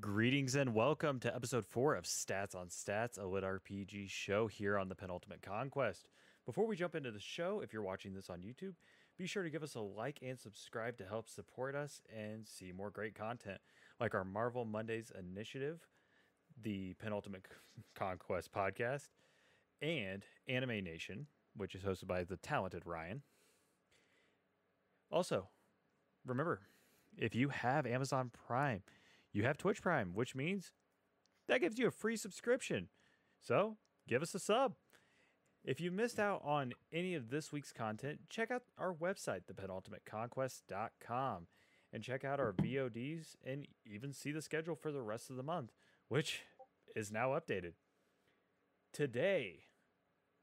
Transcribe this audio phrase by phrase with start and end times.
[0.00, 4.78] Greetings and welcome to episode four of Stats on Stats, a lit RPG show here
[4.78, 6.06] on the Penultimate Conquest.
[6.46, 8.74] Before we jump into the show, if you're watching this on YouTube,
[9.16, 12.70] be sure to give us a like and subscribe to help support us and see
[12.70, 13.58] more great content
[13.98, 15.80] like our Marvel Mondays initiative,
[16.62, 17.46] the Penultimate
[17.96, 19.08] Conquest podcast,
[19.82, 23.22] and Anime Nation, which is hosted by the talented Ryan.
[25.10, 25.48] Also,
[26.24, 26.60] remember,
[27.16, 28.82] if you have Amazon Prime,
[29.38, 30.72] you have Twitch Prime, which means
[31.46, 32.88] that gives you a free subscription.
[33.40, 33.76] So
[34.08, 34.74] give us a sub.
[35.64, 41.46] If you missed out on any of this week's content, check out our website, thepenultimateconquest.com,
[41.92, 45.42] and check out our VODs and even see the schedule for the rest of the
[45.44, 45.70] month,
[46.08, 46.42] which
[46.96, 47.74] is now updated.
[48.92, 49.66] Today,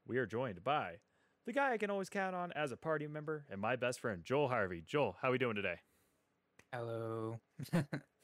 [0.06, 1.00] we are joined by
[1.44, 4.24] the guy I can always count on as a party member and my best friend,
[4.24, 4.82] Joel Harvey.
[4.86, 5.80] Joel, how are we doing today?
[6.72, 7.40] Hello.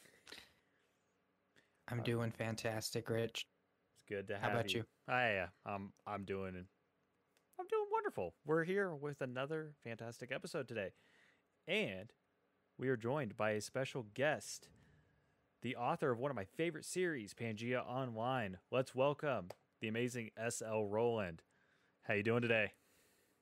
[1.93, 3.47] I'm Uh, doing fantastic, Rich.
[3.97, 4.49] It's good to have you.
[4.49, 4.85] How about you?
[5.09, 8.35] Hi, yeah, I'm I'm doing I'm doing wonderful.
[8.47, 10.93] We're here with another fantastic episode today.
[11.69, 12.11] And
[12.79, 14.69] we are joined by a special guest,
[15.61, 18.57] the author of one of my favorite series, Pangea Online.
[18.71, 19.51] Let's welcome
[19.83, 21.43] the amazing SL Rowland.
[22.05, 22.73] How you doing today?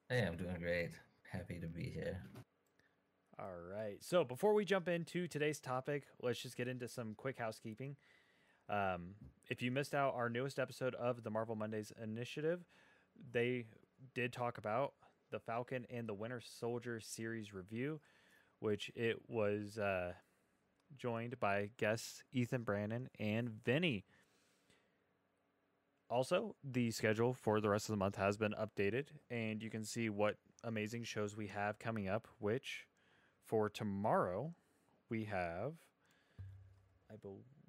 [0.08, 0.90] Hey, I'm doing great.
[1.30, 2.20] Happy to be here.
[3.38, 3.96] All right.
[4.02, 7.96] So before we jump into today's topic, let's just get into some quick housekeeping.
[8.70, 9.14] Um,
[9.48, 12.60] if you missed out our newest episode of the Marvel Mondays initiative,
[13.32, 13.66] they
[14.14, 14.92] did talk about
[15.30, 18.00] the Falcon and the Winter Soldier series review,
[18.60, 20.12] which it was uh,
[20.96, 24.04] joined by guests Ethan Brandon and Vinny.
[26.08, 29.84] Also, the schedule for the rest of the month has been updated, and you can
[29.84, 32.26] see what amazing shows we have coming up.
[32.38, 32.86] Which,
[33.46, 34.54] for tomorrow,
[35.08, 35.74] we have.
[37.12, 37.59] I believe.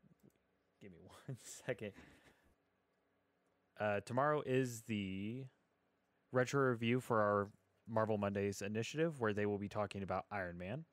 [0.81, 1.91] Give me one second.
[3.79, 5.45] Uh, tomorrow is the
[6.31, 7.49] retro review for our
[7.87, 10.85] Marvel Mondays initiative, where they will be talking about Iron Man.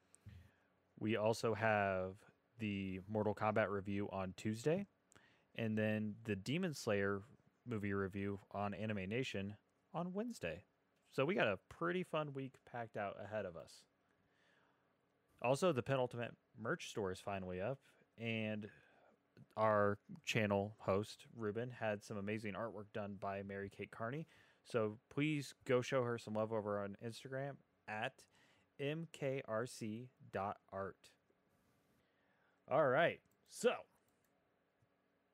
[0.98, 2.14] We also have
[2.58, 4.86] the Mortal Kombat review on Tuesday,
[5.54, 7.22] and then the Demon Slayer
[7.66, 9.54] movie review on Anime Nation
[9.94, 10.64] on Wednesday.
[11.10, 13.84] So we got a pretty fun week packed out ahead of us.
[15.40, 17.78] Also, the penultimate merch store is finally up,
[18.18, 18.68] and
[19.58, 24.26] our channel host Ruben had some amazing artwork done by Mary Kate Carney.
[24.64, 27.56] So please go show her some love over on Instagram
[27.88, 28.12] at
[28.80, 30.06] mkrc.art.
[32.70, 33.72] All right, so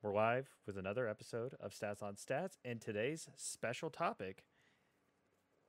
[0.01, 4.45] we're live with another episode of Stats on Stats, and today's special topic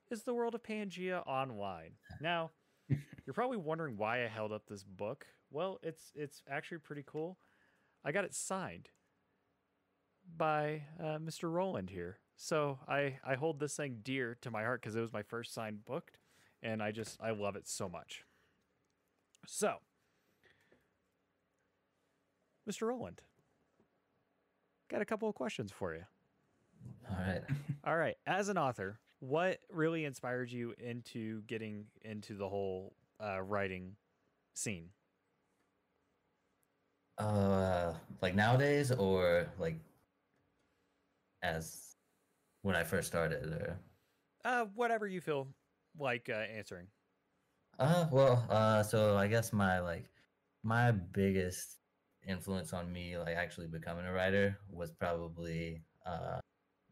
[0.09, 1.91] is the world of Pangea Online.
[2.21, 2.51] Now,
[2.89, 5.27] you're probably wondering why I held up this book.
[5.51, 7.37] Well, it's it's actually pretty cool.
[8.07, 8.87] I got it signed
[10.37, 11.51] by uh, Mr.
[11.51, 15.11] Rowland here, so I I hold this thing dear to my heart because it was
[15.11, 16.13] my first signed book,
[16.63, 18.23] and I just I love it so much.
[19.45, 19.79] So,
[22.69, 22.87] Mr.
[22.87, 23.23] Rowland,
[24.89, 26.05] got a couple of questions for you.
[27.11, 27.43] All right.
[27.83, 33.41] All right, as an author, what really inspired you into getting into the whole uh,
[33.41, 33.97] writing
[34.53, 34.91] scene?
[37.17, 39.79] Uh, like nowadays, or like
[41.41, 41.95] as
[42.61, 43.79] when I first started, or
[44.43, 45.53] Uh, whatever you feel
[45.97, 46.91] like uh, answering.
[47.79, 50.09] uh, well, uh, so I guess my like
[50.63, 51.79] my biggest
[52.23, 56.39] influence on me, like actually becoming a writer, was probably uh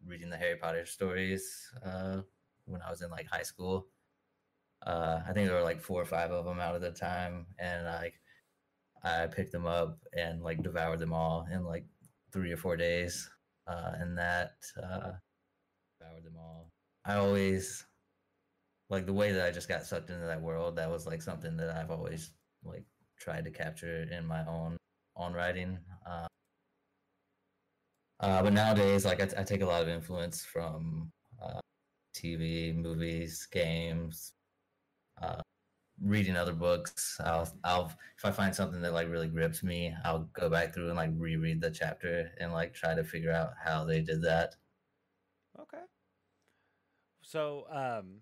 [0.06, 2.24] reading the Harry Potter stories uh
[2.66, 3.92] when I was in like high school.
[4.84, 7.56] Uh, I think there were like four or five of them out at the time,
[7.59, 8.22] and like
[9.06, 11.86] I picked them up and like devoured them all in like
[12.32, 13.30] three or four days.
[13.68, 15.12] Uh, and that uh,
[16.00, 16.72] devoured them all.
[17.06, 17.86] I always
[18.90, 20.75] like the way that I just got sucked into that world.
[20.75, 22.31] That was like something that I've always
[22.63, 22.86] like
[23.19, 24.78] tried to capture in my own
[25.16, 25.78] own writing.
[26.08, 26.28] Uh,
[28.19, 31.12] uh, but nowadays, like I, t- I take a lot of influence from
[31.42, 31.60] uh,
[32.16, 34.34] TV, movies, games,
[35.22, 35.42] uh,
[36.01, 37.19] reading other books.
[37.24, 40.88] I'll, I'll, if I find something that like really grips me, I'll go back through
[40.88, 44.56] and like reread the chapter and like try to figure out how they did that.
[45.59, 45.83] Okay.
[47.21, 48.21] So, um,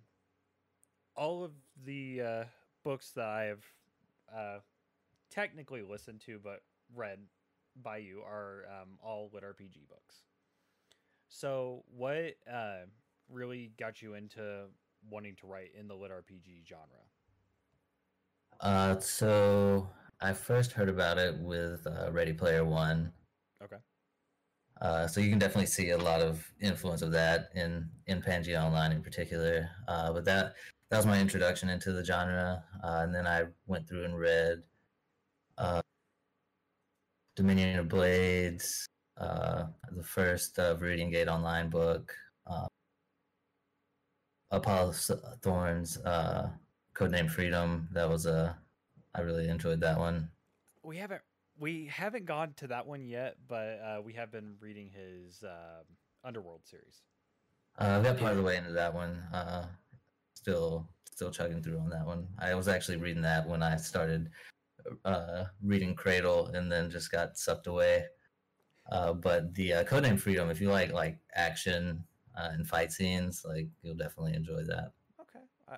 [1.15, 1.51] all of
[1.85, 2.43] the uh,
[2.83, 3.63] books that I have
[4.35, 4.59] uh,
[5.29, 6.61] technically listened to but
[6.95, 7.19] read
[7.81, 10.23] by you are um, all lit RPG books.
[11.27, 12.85] So, what uh,
[13.29, 14.65] really got you into
[15.09, 17.01] wanting to write in the lit RPG genre?
[18.59, 19.89] Uh, so
[20.21, 23.11] I first heard about it with uh, Ready Player One.
[23.63, 23.77] Okay.
[24.81, 28.61] Uh, so you can definitely see a lot of influence of that in in Pangea
[28.61, 29.69] Online in particular.
[29.87, 30.55] Uh, but that
[30.89, 34.63] that was my introduction into the genre, uh, and then I went through and read
[35.57, 35.81] uh,
[37.35, 38.85] Dominion of Blades,
[39.17, 42.13] uh, the first uh, Viridian Gate Online book,
[42.47, 42.67] uh,
[44.51, 44.93] Apollo
[45.41, 46.49] Thorns, uh,
[46.95, 47.87] Codename Freedom.
[47.91, 48.57] That was a
[49.15, 50.29] I really enjoyed that one.
[50.83, 51.21] We haven't
[51.57, 55.85] we haven't gone to that one yet, but uh, we have been reading his um
[56.25, 57.01] Underworld series.
[57.77, 59.21] Uh, I got part of the way into that one.
[59.33, 59.65] Uh,
[60.35, 62.27] still, still chugging through on that one.
[62.39, 64.29] I was actually reading that when I started
[65.03, 68.05] uh, reading Cradle, and then just got sucked away.
[68.91, 72.03] Uh, but the uh, Codename Freedom, if you like like action
[72.37, 74.91] uh, and fight scenes, like you'll definitely enjoy that.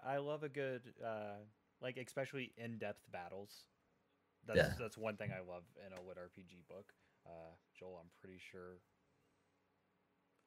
[0.06, 1.44] I love a good uh,
[1.81, 3.65] like especially in depth battles.
[4.47, 4.74] That's Yeah.
[4.80, 6.94] that's one thing I love in a lit RPG book.
[7.25, 8.80] Uh, Joel, I'm pretty sure.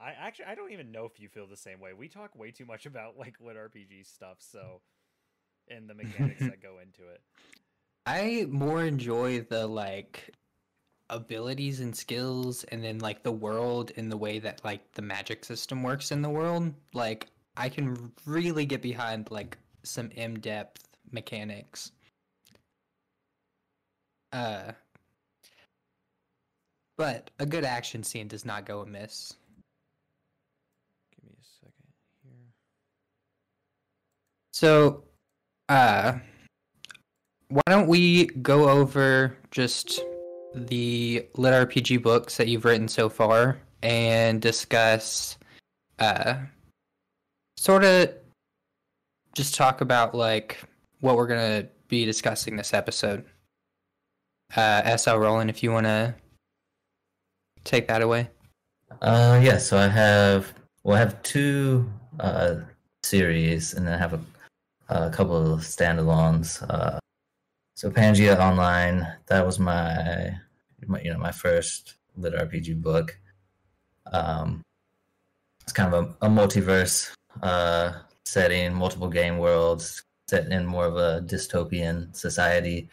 [0.00, 1.92] I actually I don't even know if you feel the same way.
[1.92, 4.80] We talk way too much about like lit RPG stuff, so
[5.68, 7.20] and the mechanics that go into it.
[8.06, 10.32] I more enjoy the like
[11.10, 15.44] abilities and skills and then like the world and the way that like the magic
[15.44, 16.72] system works in the world.
[16.94, 17.28] Like
[17.58, 21.92] I can really get behind like some in-depth mechanics.
[24.32, 24.72] Uh
[26.98, 29.32] but a good action scene does not go amiss.
[31.14, 31.92] Give me a second
[32.24, 32.52] here.
[34.52, 35.04] So,
[35.68, 36.18] uh,
[37.50, 40.00] why don't we go over just
[40.56, 45.38] the lit RPG books that you've written so far and discuss,
[46.00, 46.34] uh,
[47.58, 48.14] sort of
[49.34, 50.58] just talk about like
[51.00, 53.24] what we're gonna be discussing this episode.
[54.56, 56.14] Uh, SL Rowland, if you want to
[57.64, 58.30] take that away.
[59.02, 59.58] Uh, yeah.
[59.58, 61.90] So I have well, I have two
[62.20, 62.56] uh,
[63.02, 64.20] series, and then I have a,
[64.88, 66.64] a couple of standalones.
[66.70, 66.98] Uh,
[67.74, 70.30] so Pangea Online, that was my,
[70.86, 73.18] my you know my first lit RPG book.
[74.10, 74.62] Um,
[75.62, 77.12] it's kind of a, a multiverse
[77.42, 77.92] uh,
[78.24, 82.88] setting, multiple game worlds, set in more of a dystopian society,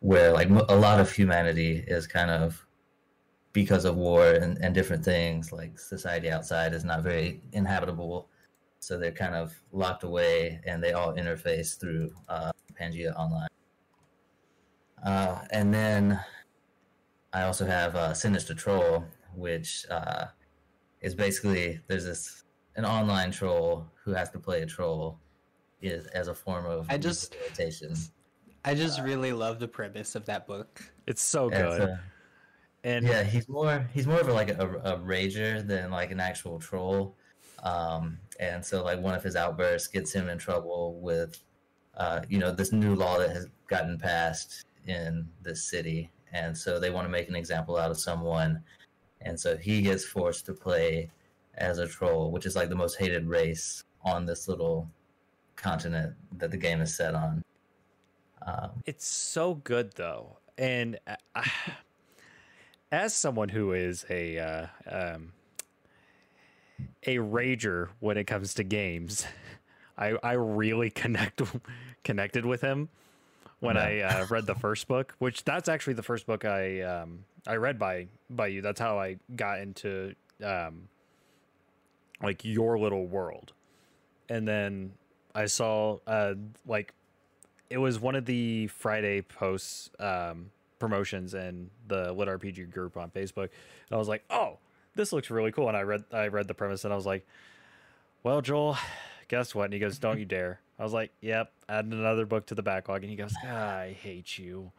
[0.00, 2.64] where like a lot of humanity is kind of
[3.52, 8.28] because of war and, and different things like society outside is not very inhabitable.
[8.80, 13.48] So they're kind of locked away and they all interface through uh, pangea online.
[15.04, 16.18] Uh, and then
[17.32, 19.04] i also have uh, sinister troll
[19.36, 20.26] which uh,
[21.00, 22.44] is basically there's this
[22.78, 25.18] an online troll who has to play a troll
[25.82, 27.94] is as a form of I just- rehabilitation.
[28.64, 30.82] I just really love the premise of that book.
[31.06, 31.60] It's so good.
[31.60, 32.00] it's a-
[32.84, 36.20] and yeah, he's more he's more of a, like a, a rager than like an
[36.20, 37.16] actual troll.
[37.64, 41.40] Um, and so like one of his outbursts gets him in trouble with,
[41.96, 46.78] uh, you know, this new law that has gotten passed in this city, and so
[46.78, 48.62] they want to make an example out of someone,
[49.22, 51.10] and so he gets forced to play
[51.58, 54.88] as a troll, which is like the most hated race on this little
[55.56, 57.42] continent that the game is set on.
[58.46, 61.50] Um, It's so good though, and uh, I,
[62.92, 65.32] as someone who is a uh, um,
[67.06, 69.26] a rager when it comes to games,
[69.98, 71.42] I I really connect
[72.04, 72.88] connected with him
[73.60, 73.82] when Yeah.
[73.82, 77.56] I uh, read the first book, which that's actually the first book I um, I
[77.56, 78.62] read by by you.
[78.62, 80.88] That's how I got into um,
[82.22, 83.52] like your little world,
[84.28, 84.92] and then
[85.34, 86.34] I saw uh,
[86.66, 86.94] like
[87.70, 93.10] it was one of the Friday posts um, promotions in the Lit RPG group on
[93.10, 93.48] Facebook.
[93.88, 94.58] And I was like, "Oh,
[94.94, 97.26] this looks really cool." And I read I read the premise and I was like,
[98.22, 98.76] "Well, Joel,
[99.28, 102.46] guess what?" And he goes, "Don't you dare." I was like, "Yep." Add another book
[102.46, 104.72] to the backlog, and he goes, ah, "I hate you,"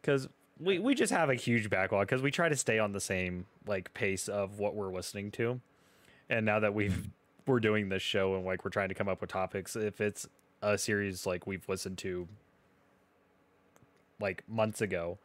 [0.00, 0.28] because
[0.58, 3.46] we we just have a huge backlog because we try to stay on the same
[3.66, 5.60] like pace of what we're listening to.
[6.30, 7.08] And now that we've
[7.46, 10.28] we're doing this show and like we're trying to come up with topics, if it's
[10.62, 12.28] a series like we've listened to
[14.20, 15.18] like months ago,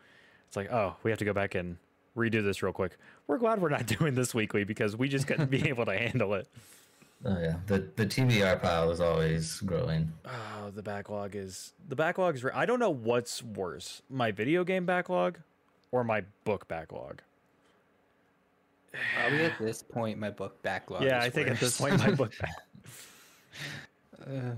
[0.48, 1.77] it's like, oh, we have to go back and
[2.16, 2.98] redo this real quick.
[3.27, 6.34] We're glad we're not doing this weekly because we just couldn't be able to handle
[6.34, 6.48] it.
[7.25, 10.12] oh yeah, the the TBR pile is always growing.
[10.25, 12.44] Oh, the backlog is the backlog is.
[12.44, 15.39] Re- I don't know what's worse, my video game backlog
[15.92, 17.22] or my book backlog.
[19.15, 21.03] Probably at this point, my book backlog.
[21.03, 22.34] yeah, is I think at this point my book.
[24.20, 24.56] Uh,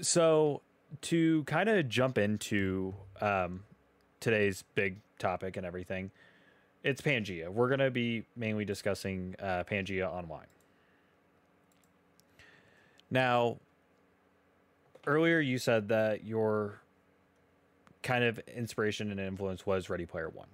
[0.00, 0.60] so
[1.00, 3.62] to kind of jump into um,
[4.20, 6.10] today's big topic and everything.
[6.82, 7.48] It's Pangea.
[7.48, 10.46] We're gonna be mainly discussing uh, Pangea Online.
[13.10, 13.58] Now,
[15.06, 16.80] earlier you said that your
[18.02, 20.48] kind of inspiration and influence was Ready Player One.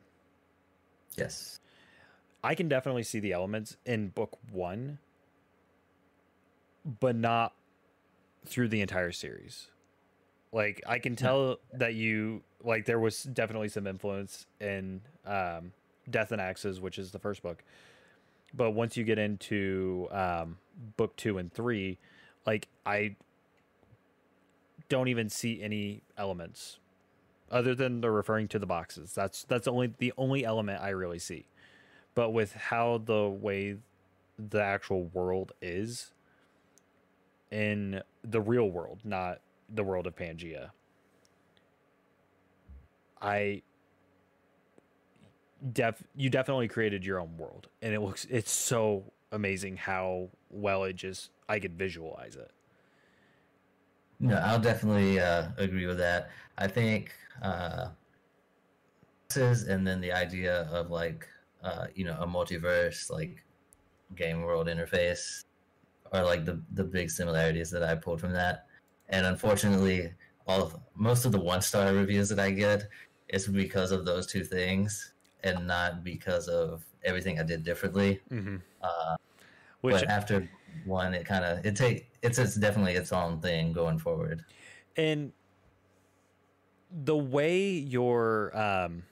[1.17, 1.61] Yes.
[2.43, 4.99] I can definitely see the elements in book one,
[7.01, 7.53] but not
[8.47, 9.69] through the entire series.
[10.53, 15.73] Like I can tell that you like there was definitely some influence in um,
[16.11, 17.63] Death and Axes, which is the first book.
[18.55, 20.57] But once you get into um,
[20.97, 21.99] book two and three,
[22.47, 23.17] like I
[24.89, 26.79] don't even see any elements
[27.51, 29.13] other than the referring to the boxes.
[29.15, 31.47] That's that's only the only element I really see.
[32.19, 33.77] But with how the way
[34.37, 36.11] the actual world is
[37.53, 39.39] in the real world, not
[39.73, 40.71] the world of Pangea,
[43.23, 43.63] I
[45.73, 50.83] def you definitely created your own world, and it looks it's so amazing how well
[50.83, 52.51] it just I could visualize it.
[54.19, 56.31] No, I'll definitely uh, agree with that.
[56.59, 57.91] I think uh,
[59.37, 61.29] and then the idea of like
[61.63, 63.45] uh, you know a multiverse like
[64.15, 65.45] game world interface
[66.13, 68.67] are like the the big similarities that I pulled from that.
[69.11, 70.13] And unfortunately,
[70.47, 72.89] all of, most of the one star reviews that I get
[73.29, 75.13] is because of those two things,
[75.45, 78.21] and not because of everything I did differently.
[78.31, 78.57] Mm-hmm.
[78.83, 79.17] Uh,
[79.81, 80.49] Which but after
[80.85, 84.45] one, it kind of it take it's it's definitely its own thing going forward.
[84.97, 85.33] and
[87.05, 89.03] the way your um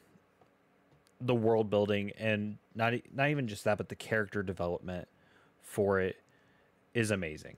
[1.20, 5.08] the world building and not not even just that but the character development
[5.62, 6.16] for it
[6.94, 7.56] is amazing.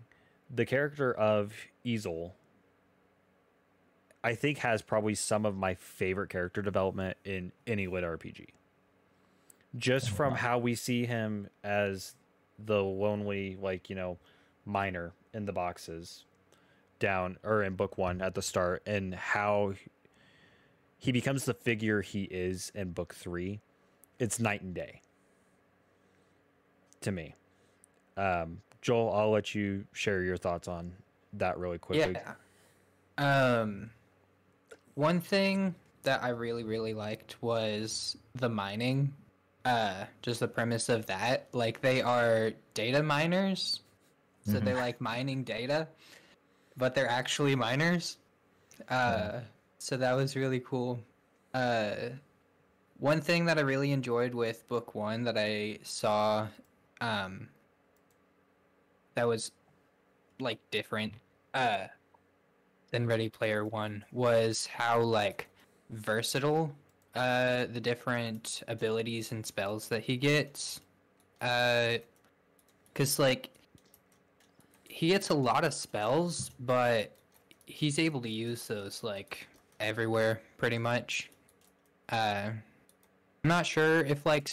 [0.54, 1.52] The character of
[1.84, 2.34] Easel
[4.22, 8.48] I think has probably some of my favorite character development in any lit RPG
[9.76, 12.14] just oh, from how we see him as
[12.58, 14.18] the lonely like you know
[14.64, 16.24] miner in the boxes
[16.98, 19.72] down or in book one at the start and how
[20.98, 23.60] he becomes the figure he is in book three
[24.18, 25.00] it's night and day
[27.00, 27.34] to me
[28.16, 30.92] um joel i'll let you share your thoughts on
[31.34, 32.34] that really quickly Yeah.
[33.18, 33.90] Um,
[34.94, 35.74] one thing
[36.04, 39.12] that I really really liked was the mining.
[39.64, 41.48] Uh, just the premise of that.
[41.52, 43.80] Like they are data miners,
[44.46, 44.64] so Mhm.
[44.64, 45.88] they're like mining data,
[46.76, 48.18] but they're actually miners.
[48.88, 49.40] Uh,
[49.78, 51.00] so that was really cool.
[51.54, 51.94] Uh,
[52.98, 56.48] one thing that I really enjoyed with book one that I saw,
[57.00, 57.48] um,
[59.14, 59.52] that was
[60.40, 61.14] like different.
[61.54, 61.86] Uh,
[62.90, 65.48] than Ready Player One was how like
[65.90, 66.72] versatile
[67.14, 70.80] uh the different abilities and spells that he gets.
[71.40, 71.94] Uh
[72.94, 73.50] cuz like
[74.88, 77.12] he gets a lot of spells, but
[77.66, 79.46] he's able to use those like
[79.80, 81.30] everywhere pretty much.
[82.10, 82.50] Uh
[83.44, 84.50] I'm not sure if like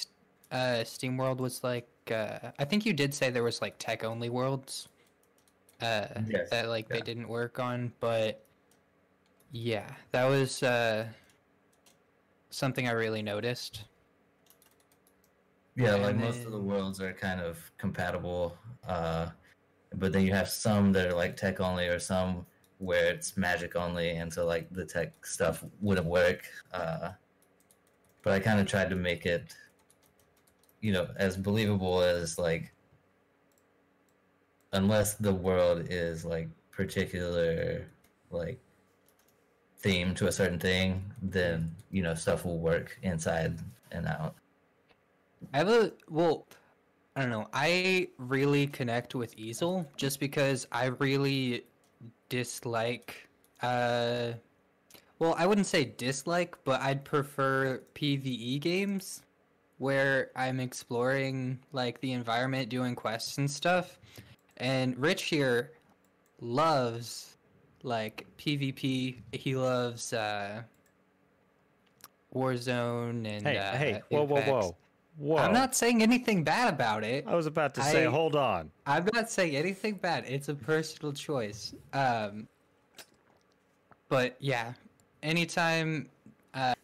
[0.52, 4.30] uh SteamWorld was like uh I think you did say there was like tech only
[4.30, 4.88] worlds
[5.82, 8.46] uh Yes, that like they didn't work on but
[9.52, 11.08] yeah that was uh
[12.50, 13.86] something i really noticed.
[15.76, 19.32] Yeah, like And most of the worlds are kind of compatible, uh,
[19.96, 22.46] but then you have some that are like tech only, or some
[22.80, 26.46] where it's magic only, and so like the tech stuff wouldn't work.
[26.74, 27.12] Uh,
[28.22, 29.56] but I kind of tried to make it,
[30.82, 32.74] you know, as believable as like,
[34.74, 37.86] unless the world is like particular,
[38.32, 38.60] like
[39.78, 43.58] theme to a certain thing, then you know stuff will work inside
[43.92, 44.36] and out.
[45.54, 46.46] i have a well
[47.16, 51.64] i don't know i really connect with easel just because i really
[52.30, 53.28] dislike
[53.62, 54.32] uh
[55.20, 59.24] well i wouldn't say dislike but i'd prefer pve games
[59.78, 64.00] where i'm exploring like the environment doing quests and stuff.
[64.58, 65.72] And rich here
[66.40, 67.38] loves
[67.84, 70.64] like pvp he loves uh
[72.34, 74.48] warzone and hey uh, hey whoa Apex.
[74.50, 74.62] whoa.
[74.62, 74.76] Whoa
[75.38, 78.72] i'm not saying anything bad about it i was about to say I- hold on
[78.86, 80.26] I'm not saying anything bad.
[80.28, 81.74] It's a personal choice.
[81.92, 82.48] Um,
[84.10, 84.74] but yeah,
[85.24, 86.08] anytime
[86.54, 86.76] uh,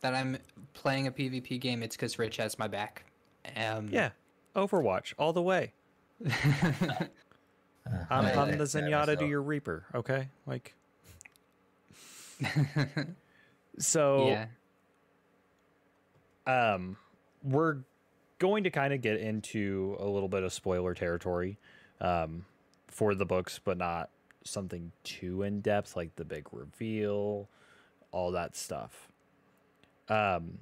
[0.00, 0.38] that I'm
[0.72, 3.04] playing a PvP game, it's because Rich has my back.
[3.56, 4.10] Um, yeah
[4.56, 5.72] overwatch all the way
[6.26, 6.34] i'm,
[8.10, 10.74] I- I'm the I zenyatta to your reaper okay like
[13.78, 14.46] so yeah.
[16.74, 16.96] um,
[17.42, 17.78] we're
[18.38, 21.58] going to kind of get into a little bit of spoiler territory
[22.00, 22.44] um,
[22.86, 24.10] for the books, but not
[24.44, 27.48] something too in depth, like the big reveal,
[28.12, 29.08] all that stuff.
[30.08, 30.58] Um,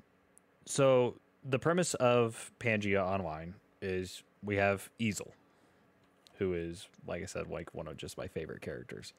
[0.65, 5.35] so the premise of Pangea Online is we have Easel,
[6.39, 9.13] who is, like I said, like one of just my favorite characters.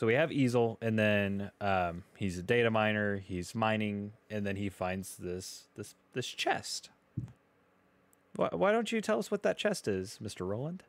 [0.00, 3.18] So we have Easel, and then um, he's a data miner.
[3.18, 6.88] He's mining, and then he finds this this this chest.
[8.34, 10.84] Why, why don't you tell us what that chest is, Mister Rowland?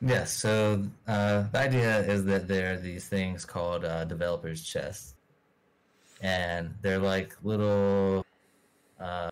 [0.00, 0.32] Yes.
[0.32, 5.14] So uh, the idea is that there are these things called uh, developers' chests,
[6.20, 8.26] and they're like little
[8.98, 9.30] uh,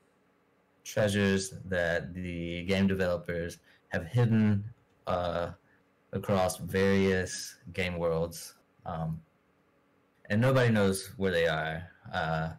[0.84, 3.58] treasures that the game developers
[3.88, 4.62] have hidden
[5.08, 5.50] uh,
[6.12, 8.54] across various game worlds,
[8.86, 9.20] um,
[10.28, 11.88] and nobody knows where they are.
[12.12, 12.50] Uh,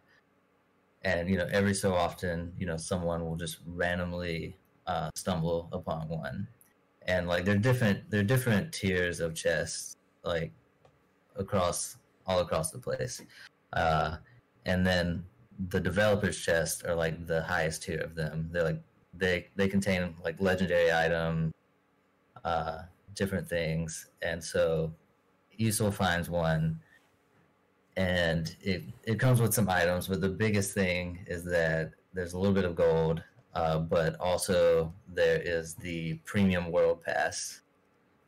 [1.02, 6.08] and you know, every so often, you know, someone will just randomly uh, stumble upon
[6.08, 6.46] one,
[7.06, 8.08] and like they're different.
[8.10, 10.52] They're different tiers of chests, like
[11.36, 13.20] across all across the place.
[13.72, 14.16] Uh,
[14.64, 15.24] and then
[15.68, 18.48] the developers chests are like the highest tier of them.
[18.52, 18.82] They're like
[19.14, 21.52] they they contain like legendary item,
[22.44, 22.82] uh,
[23.14, 24.92] different things, and so
[25.58, 26.80] Easel finds one,
[27.96, 30.08] and it it comes with some items.
[30.08, 33.22] But the biggest thing is that there's a little bit of gold,
[33.54, 37.60] uh, but also there is the premium world pass,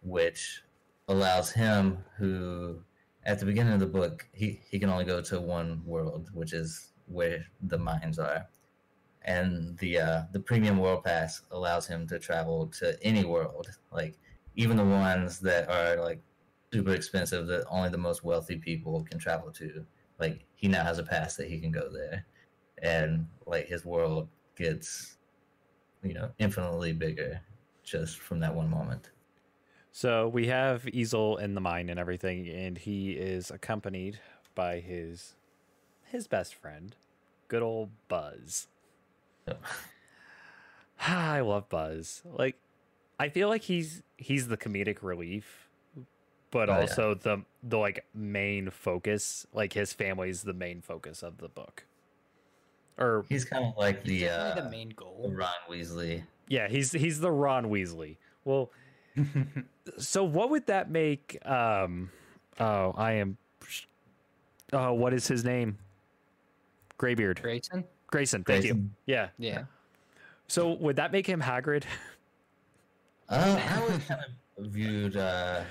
[0.02, 0.62] which
[1.08, 2.80] allows him who
[3.26, 6.52] at the beginning of the book he, he can only go to one world which
[6.52, 8.46] is where the mines are
[9.22, 14.18] and the uh, the premium world pass allows him to travel to any world like
[14.56, 16.22] even the ones that are like
[16.74, 19.84] super expensive that only the most wealthy people can travel to
[20.18, 22.26] like he now has a pass that he can go there
[22.82, 25.16] and like his world gets
[26.02, 27.40] you know infinitely bigger
[27.84, 29.10] just from that one moment
[29.92, 34.18] So we have Easel in the mine and everything, and he is accompanied
[34.56, 35.36] by his
[36.02, 36.96] his best friend,
[37.46, 38.66] good old Buzz.
[39.46, 39.62] Yep.
[41.00, 42.22] I love Buzz.
[42.24, 42.56] Like,
[43.20, 45.63] I feel like he's he's the comedic relief,
[46.54, 46.80] but Oh, yeah.
[46.80, 49.46] also the the like main focus.
[49.52, 51.84] Like his family's the main focus of the book.
[52.96, 55.30] Or he's kind of like the uh, the main goal.
[55.34, 58.16] Ron Weasley yeah, he's he's the Ron Weasley.
[58.44, 58.70] Well,
[59.98, 61.38] so what would that make?
[61.46, 62.10] Um,
[62.60, 63.36] oh, I am.
[64.72, 65.78] Oh, what is his name?
[66.98, 67.40] Graybeard.
[67.42, 67.84] Grayson?
[68.08, 68.44] Grayson.
[68.44, 68.90] Thank you.
[69.06, 69.28] Yeah.
[69.38, 69.64] Yeah.
[70.48, 71.84] So would that make him Hagrid?
[73.28, 74.20] Uh, I was kind
[74.58, 75.16] of viewed.
[75.16, 75.62] Uh,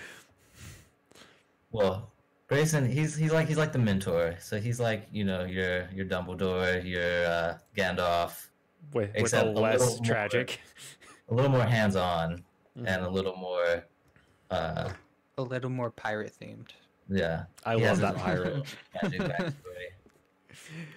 [1.73, 2.09] well,
[2.47, 4.35] Grayson, he's he's like he's like the mentor.
[4.39, 8.47] So he's like you know your your Dumbledore, your uh, Gandalf,
[8.93, 10.61] With, with a Except a less little more- tragic.
[11.29, 12.43] a little more hands on
[12.77, 12.87] Mm-hmm.
[12.87, 13.83] and a little more.
[14.49, 14.89] Uh,
[15.37, 16.69] A little more pirate themed.
[17.07, 18.53] yeah, I He love that pirate.
[18.55, 18.63] own
[19.03, 19.53] magic backstory.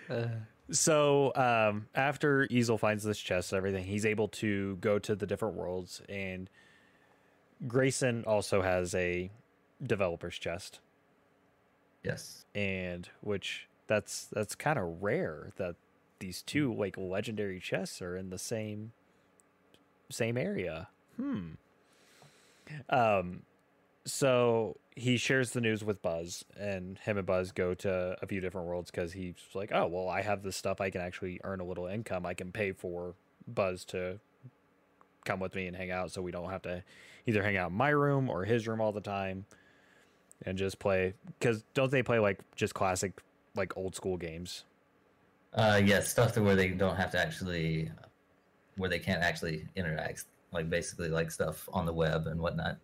[0.11, 0.27] Uh,
[0.71, 5.27] So um, after Easel finds this chest and everything, he's able to go to the
[5.27, 6.49] different worlds, and
[7.67, 9.31] Grayson also has a
[9.83, 10.81] developer's chest,
[12.03, 12.45] Yes.
[12.55, 15.77] and which that's that's kind of rare that
[16.19, 18.93] these two like legendary chests are in the same
[20.11, 20.89] same area.
[21.17, 21.53] Hmm.
[22.89, 23.43] Um,
[24.05, 28.41] so he shares the news with Buzz, and him and Buzz go to a few
[28.41, 30.81] different worlds because he's like, "Oh, well, I have this stuff.
[30.81, 32.25] I can actually earn a little income.
[32.25, 33.15] I can pay for
[33.49, 34.21] Buzz to
[35.25, 36.85] come with me and hang out, so we don't have to
[37.27, 39.45] either hang out in my room or his room all the time,
[40.45, 41.15] and just play.
[41.39, 43.21] Because don't they play like just classic,
[43.55, 44.65] like old school games?
[45.55, 47.91] Uh, yes, stuff to where they don't have to actually,
[48.77, 52.77] where they can't actually interact, like basically like stuff on the web and whatnot.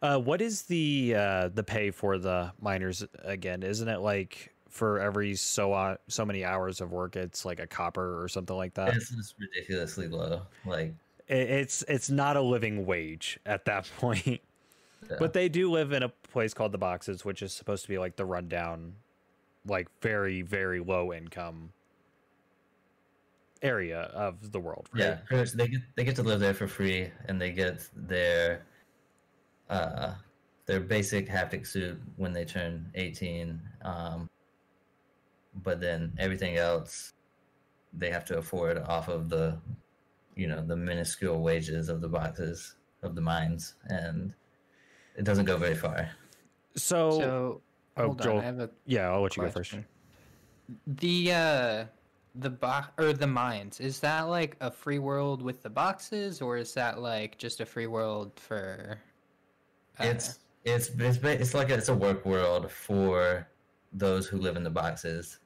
[0.00, 3.62] Uh, what is the uh, the pay for the miners again?
[3.62, 7.66] Isn't it like for every so uh, so many hours of work, it's like a
[7.66, 8.96] copper or something like that?
[8.96, 10.42] It's just ridiculously low.
[10.66, 10.94] Like,
[11.28, 14.40] it's it's not a living wage at that point.
[15.10, 15.16] Yeah.
[15.18, 17.98] But they do live in a place called the boxes, which is supposed to be
[17.98, 18.94] like the rundown,
[19.66, 21.72] like very very low income
[23.62, 24.88] area of the world.
[24.92, 25.00] Right?
[25.00, 27.88] Yeah, pretty much they get they get to live there for free, and they get
[27.94, 28.66] their
[29.70, 30.14] uh
[30.66, 33.60] their basic haptic suit when they turn eighteen.
[33.82, 34.28] Um,
[35.62, 37.12] but then everything else
[37.92, 39.58] they have to afford off of the
[40.34, 44.32] you know the minuscule wages of the boxes of the mines, and
[45.16, 46.10] it doesn't go very far.
[46.76, 47.60] So, so
[47.96, 49.74] oh, hold Joel, on, I have a yeah, I'll let you go first.
[50.86, 51.84] The uh
[52.34, 56.56] the box or the mines is that like a free world with the boxes or
[56.56, 58.98] is that like just a free world for
[59.98, 63.48] uh, It's it's it's it's like a, it's a work world for
[63.92, 65.40] those who live in the boxes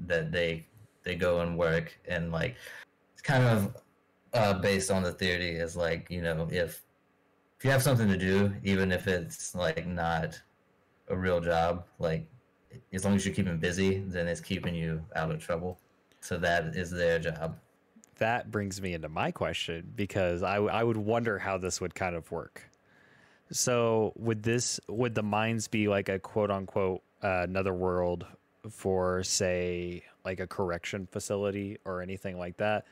[0.00, 0.66] that they
[1.04, 2.56] they go and work and like
[3.12, 3.76] it's kind of
[4.34, 6.82] uh, based on the theory is like you know if
[7.62, 10.36] if you have something to do even if it's like not
[11.06, 12.26] a real job like
[12.92, 15.78] as long as you're keeping busy then it's keeping you out of trouble
[16.18, 17.56] so that is their job
[18.18, 22.16] That brings me into my question because I, I would wonder how this would kind
[22.16, 22.68] of work.
[23.52, 28.26] So would this would the mines be like a quote unquote uh, another world
[28.70, 32.86] for say like a correction facility or anything like that?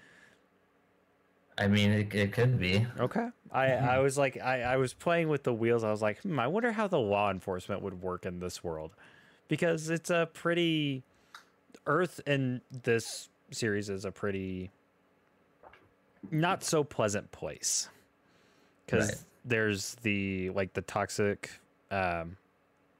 [1.58, 3.28] I mean it, it could be Okay.
[3.52, 5.82] I, I was like I, I was playing with the wheels.
[5.82, 8.92] I was like, hmm, I wonder how the law enforcement would work in this world.
[9.48, 11.02] Because it's a pretty
[11.86, 14.70] Earth in this series is a pretty
[16.30, 17.88] not so pleasant place.
[18.86, 19.18] Because Right.
[19.44, 21.50] there's the like the toxic
[21.90, 22.36] um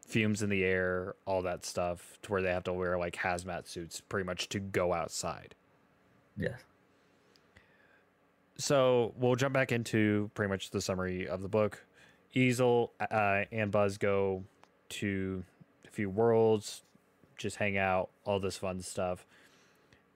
[0.07, 3.69] fumes in the air, all that stuff, to where they have to wear like hazmat
[3.69, 5.55] suits pretty much to go outside.
[6.37, 6.57] yeah
[8.61, 11.85] so we'll jump back into pretty much the summary of the book.
[12.35, 14.45] Easel uh, and Buzz go
[14.91, 15.43] to
[15.87, 16.83] a few worlds,
[17.37, 19.27] just hang out, all this fun stuff.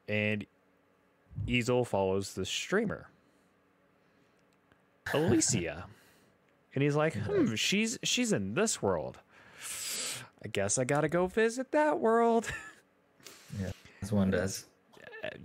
[0.09, 0.46] And
[1.46, 3.09] Easel follows the streamer,
[5.12, 5.87] Alicia.
[6.74, 9.18] and he's like, hmm, she's she's in this world.
[10.44, 12.48] I guess I gotta go visit that world.
[13.61, 13.70] Yeah,
[14.02, 14.64] as one does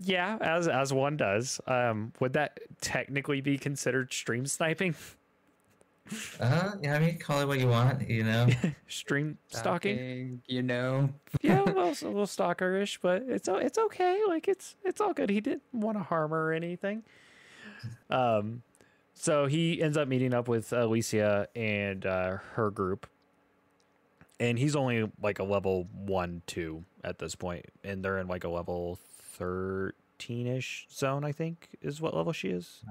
[0.04, 1.60] yeah, as as one does.
[1.68, 4.96] Um, would that technically be considered stream sniping?
[6.40, 8.48] uh yeah i mean call it what you want you know
[8.88, 10.42] stream stalking?
[10.48, 11.08] you know
[11.42, 14.20] yeah, well, it's a little stalkerish, but it's it's okay.
[14.28, 15.30] Like it's it's all good.
[15.30, 17.04] He didn't want to harm her or anything.
[18.10, 18.64] Um,
[19.14, 23.08] so he ends up meeting up with Alicia and uh, her group,
[24.40, 28.44] and he's only like a level one, two at this point, and they're in like
[28.44, 29.00] a level
[29.40, 31.24] thirteen ish zone.
[31.24, 32.82] I think is what level she is.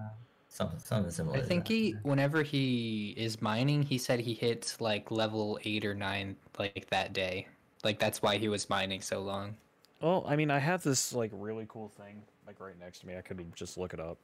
[0.48, 1.72] something something similar i think that.
[1.72, 6.86] he whenever he is mining he said he hits like level eight or nine like
[6.88, 7.46] that day
[7.84, 9.54] like that's why he was mining so long
[10.00, 13.16] Well, I mean, I have this like really cool thing like right next to me.
[13.16, 14.16] I could just look it up.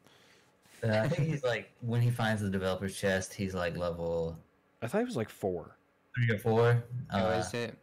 [0.82, 4.36] Uh, I think he's like when he finds the developer's chest, he's like level
[4.82, 5.76] I thought he was like four.
[6.16, 6.82] three or four.
[7.12, 7.76] oh uh, is it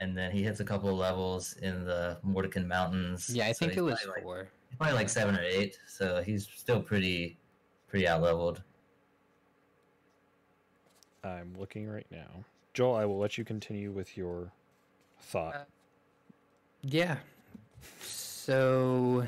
[0.00, 3.30] and then he hits a couple of levels in the Mordican Mountains.
[3.30, 5.78] yeah i so think it was probably, like, four he's probably like seven or eight,
[5.86, 7.38] so he's still pretty
[7.88, 8.62] pretty out leveled.
[11.24, 12.44] I'm looking right now.
[12.74, 14.52] Joel, I will let you continue with your
[15.18, 15.66] thought.
[16.82, 17.16] Yeah.
[18.00, 19.26] So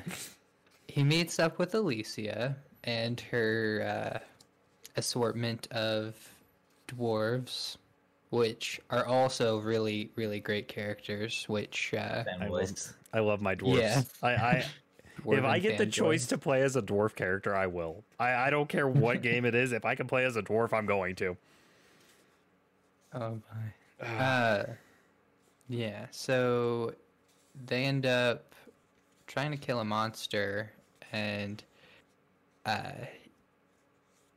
[0.87, 4.19] he meets up with Alicia and her uh,
[4.97, 6.15] assortment of
[6.87, 7.79] dwarves,
[8.31, 11.45] which are also really, really great characters.
[11.49, 12.93] Which uh, Fanboys.
[13.13, 13.79] I love my dwarves.
[13.79, 14.03] Yeah.
[14.23, 14.67] I, I
[15.27, 15.93] if I get the fanboys.
[15.93, 18.05] choice to play as a dwarf character, I will.
[18.19, 19.73] I, I don't care what game it is.
[19.73, 21.37] If I can play as a dwarf, I'm going to.
[23.15, 24.07] Oh my.
[24.07, 24.65] Uh,
[25.69, 26.07] yeah.
[26.11, 26.93] So
[27.67, 28.55] they end up
[29.27, 30.71] trying to kill a monster,
[31.13, 31.63] and
[32.67, 32.93] uh,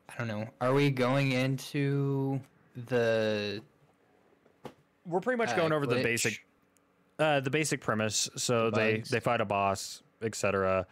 [0.10, 0.48] I don't know.
[0.62, 2.40] Are we going into
[2.88, 3.62] the?
[5.06, 6.46] We're pretty much uh, going over the basic
[7.20, 8.30] uh, the basic premise.
[8.36, 9.10] So The they bugs.
[9.10, 10.86] they fight a boss, etc.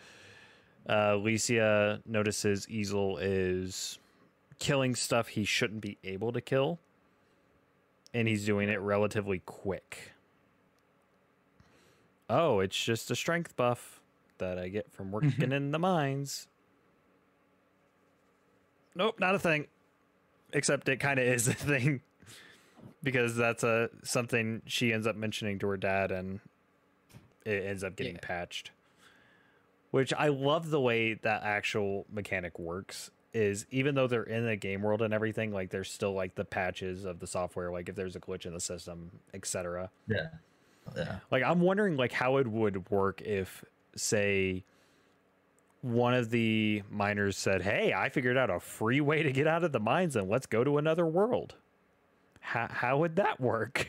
[0.87, 3.99] Uh, Alicia notices Easel is
[4.59, 6.79] killing stuff he shouldn't be able to kill,
[8.13, 10.13] and he's doing it relatively quick.
[12.29, 14.01] Oh, it's just a strength buff
[14.37, 16.47] that I get from working in the mines.
[18.95, 19.67] Nope, not a thing.
[20.53, 22.01] Except it kind of is a thing
[23.03, 26.39] because that's a something she ends up mentioning to her dad and
[27.45, 28.19] it ends up getting Yeah.
[28.21, 28.71] patched
[29.91, 34.55] which i love the way that actual mechanic works is even though they're in the
[34.55, 37.95] game world and everything like there's still like the patches of the software like if
[37.95, 40.27] there's a glitch in the system etc Yeah.
[40.97, 41.15] Yeah.
[41.31, 43.63] like i'm wondering like how it would work if
[43.95, 44.63] say
[45.81, 49.63] one of the miners said hey i figured out a free way to get out
[49.63, 51.55] of the mines and let's go to another world
[52.49, 53.87] how, how would that work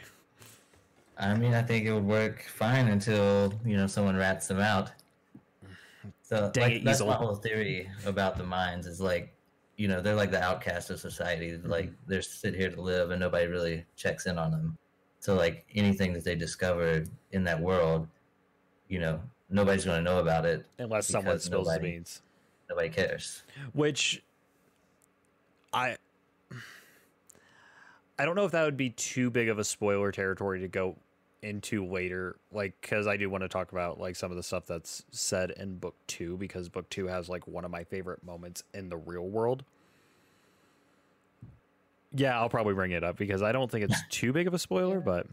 [1.22, 4.90] I mean, I think it would work fine until you know someone rats them out.
[6.22, 9.34] So Dang like, it, that's my whole theory about the mines is like,
[9.76, 11.50] you know, they're like the outcast of society.
[11.50, 11.68] Mm-hmm.
[11.68, 14.78] Like they're sit here to live, and nobody really checks in on them.
[15.18, 18.08] So like anything that they discover in that world,
[18.88, 19.20] you know,
[19.50, 22.22] nobody's going to know about it unless someone spills nobody- the beans.
[22.70, 23.42] nobody cares
[23.74, 24.22] Which
[25.72, 25.98] I
[28.20, 30.96] I don't know if that would be too big of a spoiler territory to go
[31.42, 34.66] into later like cuz I do want to talk about like some of the stuff
[34.66, 38.62] that's said in book 2 because book 2 has like one of my favorite moments
[38.74, 39.64] in the real world.
[42.12, 44.58] Yeah, I'll probably bring it up because I don't think it's too big of a
[44.58, 45.02] spoiler, Yeah.
[45.04, 45.26] but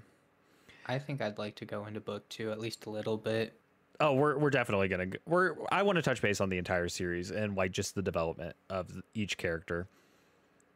[0.85, 3.53] I think I'd like to go into book two at least a little bit.
[3.99, 7.31] Oh, we're we're definitely gonna we're I want to touch base on the entire series
[7.31, 9.87] and like just the development of each character.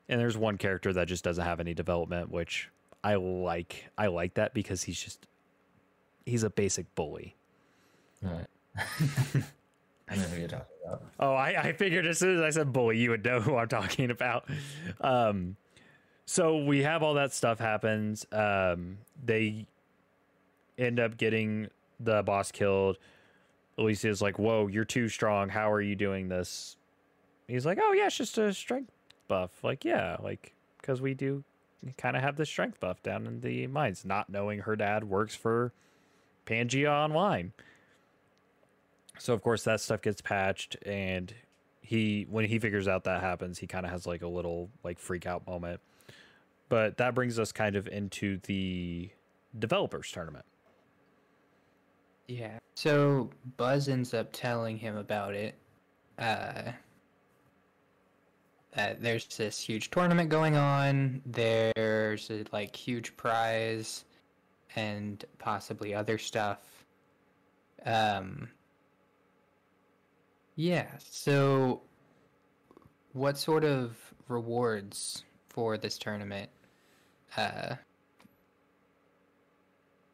[0.10, 2.70] And there's one character that just doesn't have any development, which
[3.04, 3.90] I like.
[3.98, 5.26] I like that because he's just
[6.26, 7.36] he's a basic bully.
[8.22, 8.48] Right.
[8.78, 11.04] I know who you're talking about.
[11.20, 13.68] Oh, I, I figured as soon as I said bully, you would know who I'm
[13.70, 14.48] talking about.
[15.00, 15.56] Um,
[16.26, 18.26] so we have all that stuff happens.
[18.32, 19.66] Um, they
[20.78, 22.98] end up getting the boss killed.
[23.78, 25.50] Alicia's like, "Whoa, you're too strong.
[25.50, 26.78] How are you doing this?"
[27.48, 28.92] He's like, "Oh yeah, it's just a strength
[29.32, 31.44] buff." Like, yeah, like because we do
[31.98, 34.04] kind of have the strength buff down in the mines.
[34.06, 35.74] Not knowing her dad works for
[36.46, 37.54] Pangea Online.
[39.18, 41.34] So of course that stuff gets patched and
[41.82, 45.00] he when he figures out that happens, he kind of has like a little like
[45.00, 45.80] freak out moment.
[46.70, 49.10] But that brings us kind of into the
[49.58, 50.46] developers tournament.
[52.28, 52.60] Yeah.
[52.76, 55.56] So Buzz ends up telling him about it.
[56.18, 56.72] Uh,
[58.74, 61.22] that there's this huge tournament going on.
[61.26, 64.06] There's a like huge prize,
[64.76, 66.60] and possibly other stuff.
[67.86, 68.50] Um.
[70.56, 70.88] Yeah.
[71.00, 71.82] So,
[73.14, 73.96] what sort of
[74.28, 76.50] rewards for this tournament?
[77.36, 77.76] Uh.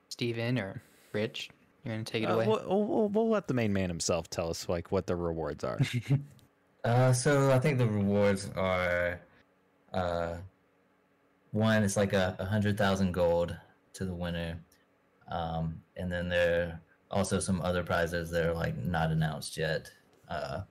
[0.10, 0.82] Steven or
[1.13, 1.50] Rich,
[1.84, 2.48] You're gonna take it Uh, away?
[2.48, 5.80] we'll, we'll, we'll let the main man himself tell us like what the rewards are.
[6.88, 9.19] Uh, so I think the rewards are,
[9.91, 10.38] uh,
[11.52, 13.58] one it's like a, a hundred thousand gold
[13.91, 14.58] to the winner,
[15.30, 16.80] um, and then there
[17.12, 19.91] are also some other prizes that are like not announced yet.
[20.30, 20.62] Uh,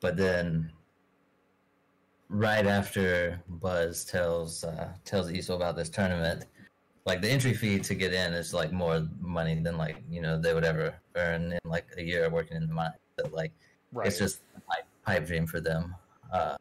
[0.00, 0.70] but then,
[2.28, 6.44] right after Buzz tells uh, tells Easel about this tournament,
[7.06, 10.38] like the entry fee to get in is like more money than like you know
[10.38, 12.92] they would ever earn in like a year working in the mine.
[13.18, 13.52] So like
[13.92, 14.06] right.
[14.06, 14.60] it's just a
[15.04, 15.94] pipe, pipe dream for them.
[16.32, 16.56] Uh,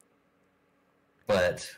[1.27, 1.69] but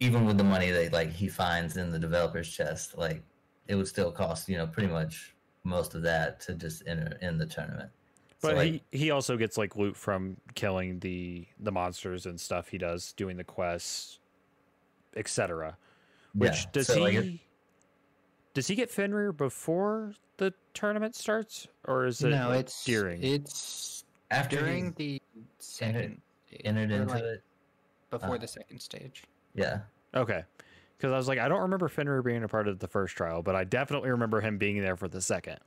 [0.00, 3.22] even with the money that like he finds in the developer's chest, like
[3.68, 7.38] it would still cost you know pretty much most of that to just enter in
[7.38, 7.90] the tournament.
[8.42, 12.40] But so, like, he, he also gets like loot from killing the the monsters and
[12.40, 14.18] stuff he does doing the quests,
[15.16, 15.76] etc.
[16.34, 17.40] Which yeah, does so, he like, it-
[18.52, 23.22] does he get Fenrir before the tournament starts or is it no, it's during?
[23.22, 25.22] It's after during during the
[25.58, 27.42] second stage, entered into like, it,
[28.10, 29.24] before uh, the second stage.
[29.54, 29.80] yeah,
[30.14, 30.44] Okay.
[30.96, 33.42] Because I was like, I don't remember Fenrir being a part of the first trial,
[33.42, 35.58] but I definitely remember him being there for the second.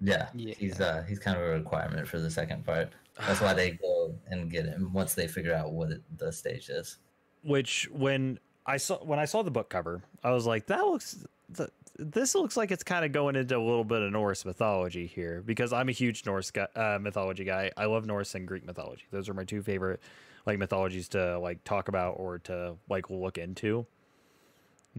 [0.00, 0.54] yeah, Yeah.
[0.56, 2.90] he's uh he's kind of a requirement for the second part.
[3.26, 6.70] That's why they go and get him once they figure out what it, the stage
[6.70, 6.98] is.
[7.42, 11.24] Which when I saw when I saw the book cover, I was like, that looks
[11.56, 15.06] th- this looks like it's kind of going into a little bit of Norse mythology
[15.06, 17.70] here because I'm a huge Norse guy, uh, mythology guy.
[17.76, 19.04] I love Norse and Greek mythology.
[19.10, 20.00] Those are my two favorite
[20.46, 23.86] like mythologies to like talk about or to like look into.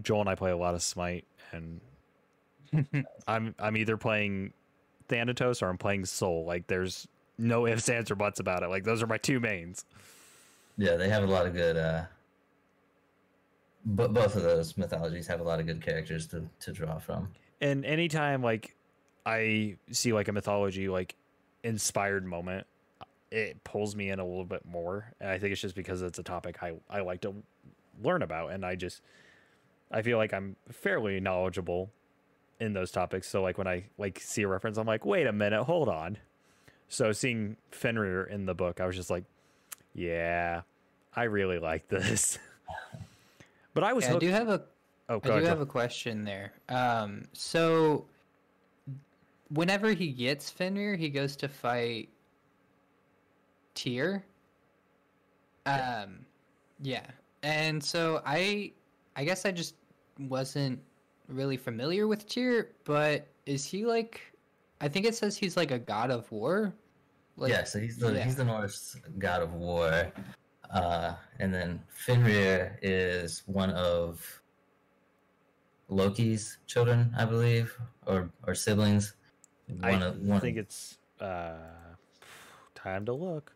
[0.00, 1.80] Joel and I play a lot of Smite, and
[3.26, 4.52] I'm I'm either playing
[5.08, 6.44] Thanatos or I'm playing Sol.
[6.44, 7.06] Like there's
[7.38, 8.68] no ifs, ands, or buts about it.
[8.68, 9.84] Like those are my two mains.
[10.78, 11.76] Yeah, they have a lot of good.
[11.76, 12.04] uh
[13.84, 17.28] But both of those mythologies have a lot of good characters to to draw from.
[17.60, 18.76] And anytime like
[19.26, 21.14] I see like a mythology like
[21.64, 22.66] inspired moment,
[23.30, 25.12] it pulls me in a little bit more.
[25.20, 27.34] And I think it's just because it's a topic I I like to
[28.02, 29.02] learn about, and I just
[29.90, 31.90] I feel like I'm fairly knowledgeable
[32.60, 33.28] in those topics.
[33.28, 36.18] So like when I like see a reference, I'm like, wait a minute, hold on.
[36.88, 39.24] So seeing Fenrir in the book, I was just like,
[39.94, 40.62] yeah,
[41.14, 42.38] I really like this.
[43.74, 44.62] but I was Yeah, I do have a
[45.08, 46.52] oh, I do have a question there.
[46.68, 48.06] Um, so
[49.50, 52.08] whenever he gets Fenrir, he goes to fight
[53.74, 54.24] Tyr.
[55.66, 56.26] Um,
[56.80, 57.06] yeah,
[57.42, 58.72] and so I,
[59.16, 59.74] I guess I just
[60.18, 60.80] wasn't
[61.28, 64.20] really familiar with Tyr, but is he like?
[64.80, 66.74] I think it says he's like a god of war.
[67.36, 68.24] Like, yeah, so he's the yeah.
[68.24, 70.12] he's the Norse god of war,
[70.72, 74.40] uh, and then Fenrir is one of
[75.88, 79.14] Loki's children, I believe, or or siblings.
[79.82, 81.54] I of- one- think it's uh,
[82.74, 83.52] time to look.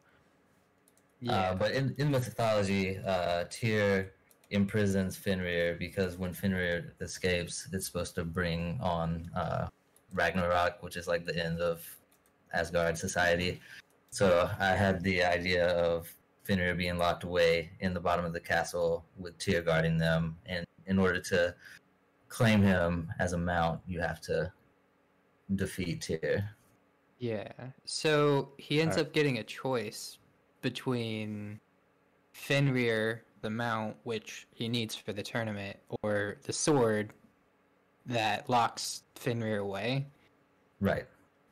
[1.20, 1.32] Yeah.
[1.32, 4.12] Uh, but in, in mythology, uh, Tyr
[4.50, 9.66] imprisons Fenrir because when Fenrir escapes, it's supposed to bring on uh,
[10.12, 11.82] Ragnarok, which is like the end of
[12.52, 13.60] Asgard society.
[14.10, 16.12] So I had the idea of
[16.46, 20.64] Fenrir being locked away in the bottom of the castle with Tyr guarding them, and
[20.86, 21.54] in order to
[22.28, 24.52] claim him as a mount, you have to
[25.56, 26.48] defeat Tyr.
[27.18, 27.50] Yeah.
[27.84, 29.08] So he ends Alright.
[29.08, 30.18] up getting a choice
[30.62, 31.58] between
[32.32, 37.12] Fenrir, the mount, which he needs for the tournament, or the sword
[38.06, 40.06] that locks Fenrir away.
[40.80, 41.06] Right.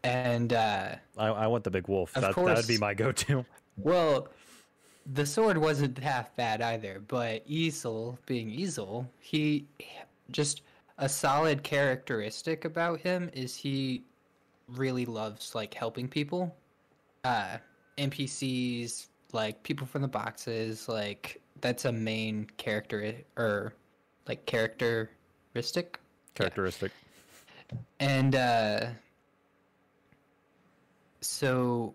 [0.05, 2.15] And uh I, I want the big wolf.
[2.15, 3.45] Of That that would be my go-to.
[3.77, 4.29] well,
[5.13, 9.67] the sword wasn't half bad either, but Easel, being Easel, he
[10.31, 10.63] just
[10.99, 14.03] a solid characteristic about him is he
[14.69, 16.55] really loves like helping people.
[17.25, 17.59] Uh
[17.99, 23.75] NPCs, like people from the boxes, like that's a main character or
[24.27, 26.01] like characteristic.
[26.35, 26.93] Characteristic.
[28.01, 28.87] And uh
[31.21, 31.95] so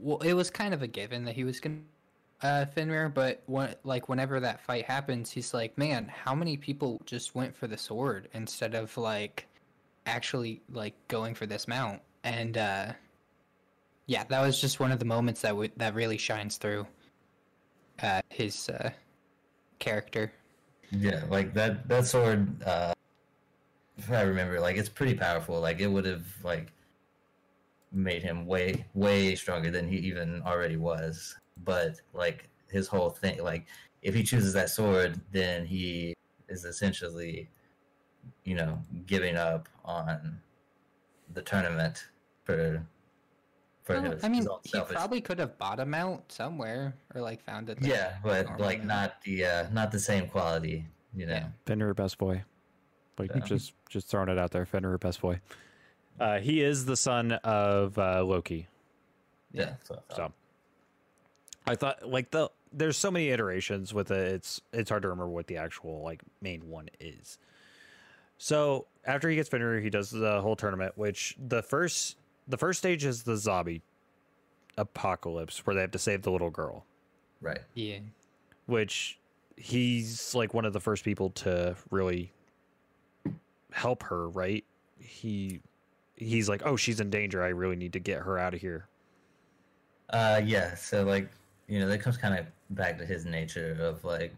[0.00, 1.76] well it was kind of a given that he was gonna
[2.42, 7.00] uh Fenrir, but when like whenever that fight happens, he's like, Man, how many people
[7.04, 9.46] just went for the sword instead of like
[10.06, 12.00] actually like going for this mount?
[12.24, 12.92] And uh
[14.06, 16.86] yeah, that was just one of the moments that would that really shines through
[18.02, 18.90] uh his uh
[19.78, 20.32] character.
[20.90, 22.94] Yeah, like that that sword uh
[23.98, 25.60] if I remember, like it's pretty powerful.
[25.60, 26.72] Like it would have like
[27.92, 31.36] made him way way stronger than he even already was.
[31.64, 33.66] But like his whole thing like
[34.02, 36.14] if he chooses that sword, then he
[36.48, 37.48] is essentially
[38.44, 40.40] you know, giving up on
[41.32, 42.08] the tournament
[42.44, 42.84] for
[43.82, 46.30] for Well, his, I mean, his own he selfish probably could have bought a mount
[46.30, 47.80] somewhere or like found it.
[47.80, 48.84] there Yeah, but like normally.
[48.84, 51.32] not the uh not the same quality, you know.
[51.34, 51.48] Yeah.
[51.66, 52.44] Fenrir best boy.
[53.18, 53.40] Like Yeah.
[53.40, 54.66] just just throwing it out there.
[54.66, 55.40] Fenrir best boy.
[56.20, 58.66] Uh, he is the son of uh, Loki.
[59.52, 59.74] Yeah.
[59.82, 60.32] so, So
[61.66, 64.28] I thought like the there's so many iterations with it.
[64.34, 67.38] It's it's hard to remember what the actual like main one is.
[68.38, 72.78] So after he gets Fenrir, he does the whole tournament, which the first the first
[72.78, 73.82] stage is the zombie
[74.76, 76.84] apocalypse where they have to save the little girl,
[77.40, 77.60] right.
[77.74, 77.98] Yeah.
[78.66, 79.18] which
[79.56, 82.32] he's like one of the first people to really
[83.72, 84.64] help her, right?
[84.98, 85.60] He
[86.20, 87.42] he's like, "Oh, she's in danger.
[87.42, 88.86] I really need to get her out of here."
[90.10, 90.74] Uh, yeah.
[90.74, 91.30] So like,
[91.66, 94.34] you know, that comes kind of back to his nature of like,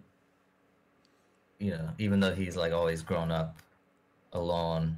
[1.59, 3.57] you know, even though he's like always grown up
[4.33, 4.97] alone,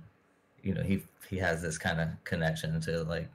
[0.63, 3.29] you know, he he has this kind of connection to like,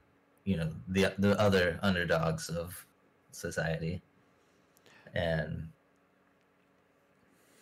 [0.45, 2.85] you know, the the other underdogs of
[3.31, 4.01] society,
[5.13, 5.69] and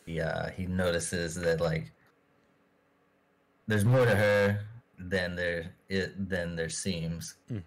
[0.06, 1.92] yeah, he notices that like
[3.68, 4.62] there's more to her
[4.98, 7.36] than there it than there seems.
[7.52, 7.64] Mhm.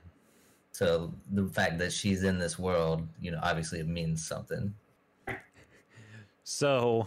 [0.72, 4.74] So the fact that she's in this world, you know, obviously it means something.
[6.42, 7.06] So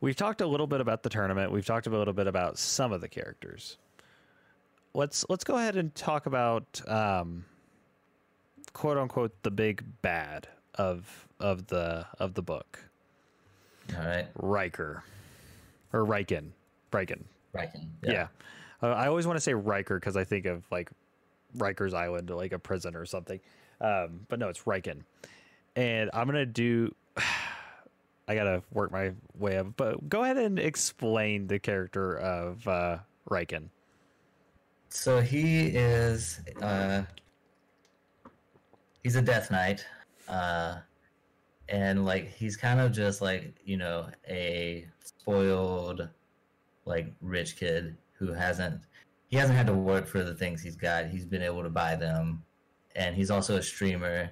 [0.00, 1.52] we've talked a little bit about the tournament.
[1.52, 3.76] We've talked a little bit about some of the characters.
[4.94, 7.44] Let's let's go ahead and talk about um,
[8.72, 12.84] quote unquote the big bad of of the of the book,
[13.96, 15.04] All right, Riker
[15.92, 16.50] or Riken,
[16.90, 17.22] Riken.
[17.54, 17.88] Riken.
[18.02, 18.28] Yeah,
[18.82, 20.90] Uh, I always want to say Riker because I think of like
[21.56, 23.40] Riker's Island, like a prison or something.
[23.80, 25.02] Um, but no, it's Riken,
[25.76, 26.94] and I'm gonna do.
[28.28, 32.98] I gotta work my way up, but go ahead and explain the character of uh,
[33.28, 33.70] Riken.
[34.90, 37.02] So he is uh
[39.02, 39.86] he's a death knight.
[40.28, 40.78] Uh
[41.68, 46.08] and like he's kind of just like, you know, a spoiled
[46.84, 48.80] like rich kid who hasn't
[49.26, 51.08] he hasn't had to work for the things he's got.
[51.08, 52.44] He's been able to buy them.
[52.96, 54.30] And he's also a streamer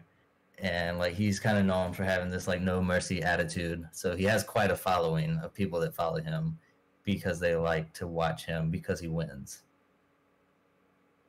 [0.59, 3.84] and like he's kind of known for having this like no mercy attitude.
[3.93, 6.59] So he has quite a following of people that follow him
[7.05, 9.62] because they like to watch him because he wins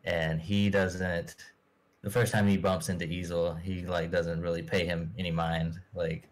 [0.03, 1.35] and he doesn't
[2.01, 5.79] the first time he bumps into Easel, he like doesn't really pay him any mind.
[5.93, 6.29] Like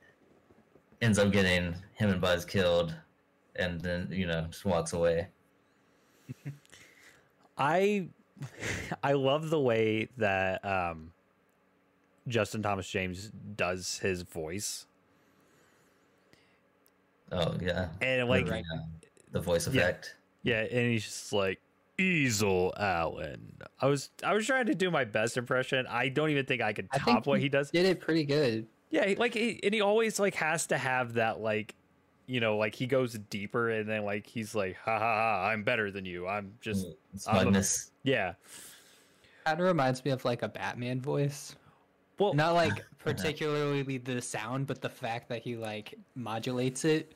[1.02, 2.96] ends up getting him and Buzz killed
[3.58, 5.28] and then, you know, just walks away.
[7.58, 8.08] I
[9.04, 11.12] I love the way that um,
[12.28, 14.86] Justin Thomas James does his voice,
[17.32, 17.90] Oh yeah.
[18.02, 18.78] and like the, uh,
[19.32, 20.16] the voice effect.
[20.44, 21.60] Yeah, and he's just like,
[21.98, 23.58] Easel Allen.
[23.82, 25.88] I was I was trying to do my best impression.
[25.88, 27.72] I don't even think I could I top think what you he does.
[27.72, 28.68] Did it pretty good.
[28.90, 31.76] Yeah, like he, and he always like has to have that like
[32.28, 35.64] you know like he goes deeper and then like he's like ha ha ha I'm
[35.64, 36.28] better than you.
[36.28, 36.96] I'm just Mm,
[37.28, 37.64] I'm a-
[38.04, 38.34] yeah.
[39.46, 41.56] Kind of reminds me of like a Batman voice.
[42.20, 47.14] Well, Not like particularly the sound, but the fact that he like modulates it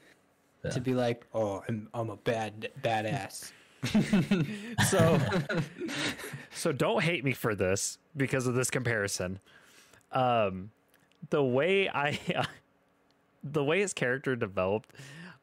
[0.63, 0.71] Yeah.
[0.71, 3.51] to be like, "Oh, I'm I'm a bad badass."
[4.89, 5.19] so
[6.51, 9.39] so don't hate me for this because of this comparison
[10.11, 10.69] um
[11.31, 12.19] the way i
[13.43, 14.91] the way his character developed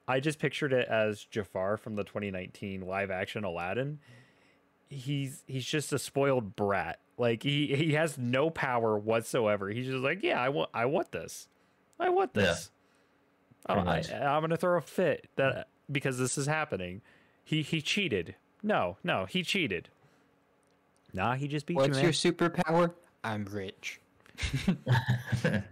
[0.06, 3.98] i just pictured it as jafar from the 2019 live action aladdin
[4.88, 9.98] he's he's just a spoiled brat like he he has no power whatsoever he's just
[9.98, 11.48] like yeah i want i want this
[12.00, 12.42] i want Yeah.
[12.42, 12.70] this
[13.68, 14.12] oh, I, much.
[14.12, 17.02] i'm gonna throw a fit that because this is happening
[17.44, 19.88] he he cheated no no he cheated
[21.12, 22.04] nah he just beat you What's man.
[22.04, 22.92] your superpower?
[23.24, 24.00] I'm rich.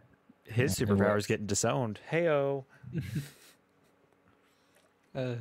[0.48, 2.00] his it superpower is getting disowned.
[2.10, 2.64] Heyo.
[5.14, 5.36] Uh,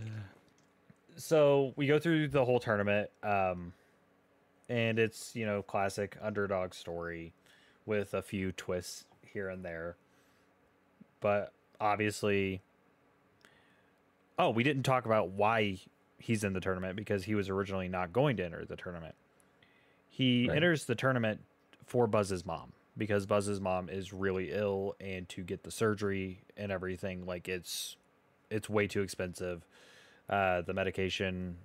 [1.17, 3.73] so we go through the whole tournament um
[4.69, 7.33] and it's you know classic underdog story
[7.85, 9.97] with a few twists here and there.
[11.19, 11.51] But
[11.81, 12.61] obviously
[14.39, 15.77] oh we didn't talk about why
[16.19, 19.15] he's in the tournament because he was originally not going to enter the tournament.
[20.09, 20.55] He Right.
[20.55, 21.41] enters the tournament
[21.85, 26.71] for buzz's mom because buzz's mom is really ill and to get the surgery and
[26.71, 27.97] everything like it's
[28.49, 29.65] it's way too expensive.
[30.29, 31.57] Uh the medication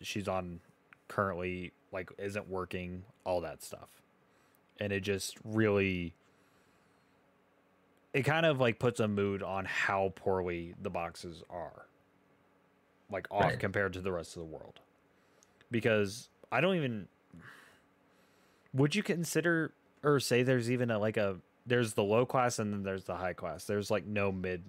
[0.00, 0.60] she's on
[1.08, 3.88] currently like isn't working all that stuff.
[4.80, 6.14] And it just really
[8.14, 11.86] it kind of like puts a mood on how poorly the boxes are
[13.10, 13.58] like off Right.
[13.58, 14.80] compared to the rest of the world.
[15.70, 17.08] Because i don't even
[18.74, 19.72] would you consider
[20.02, 21.36] or say there's even a like a
[21.66, 24.62] there's the low class and then there's the high class there's like no mid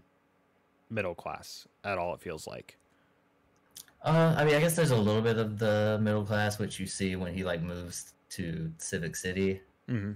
[0.89, 2.77] middle class at all it feels like
[4.03, 6.85] Uh, I mean, I guess there's a little bit of the middle class, which you
[6.85, 10.11] see when he like moves to Civic City, mm-hmm.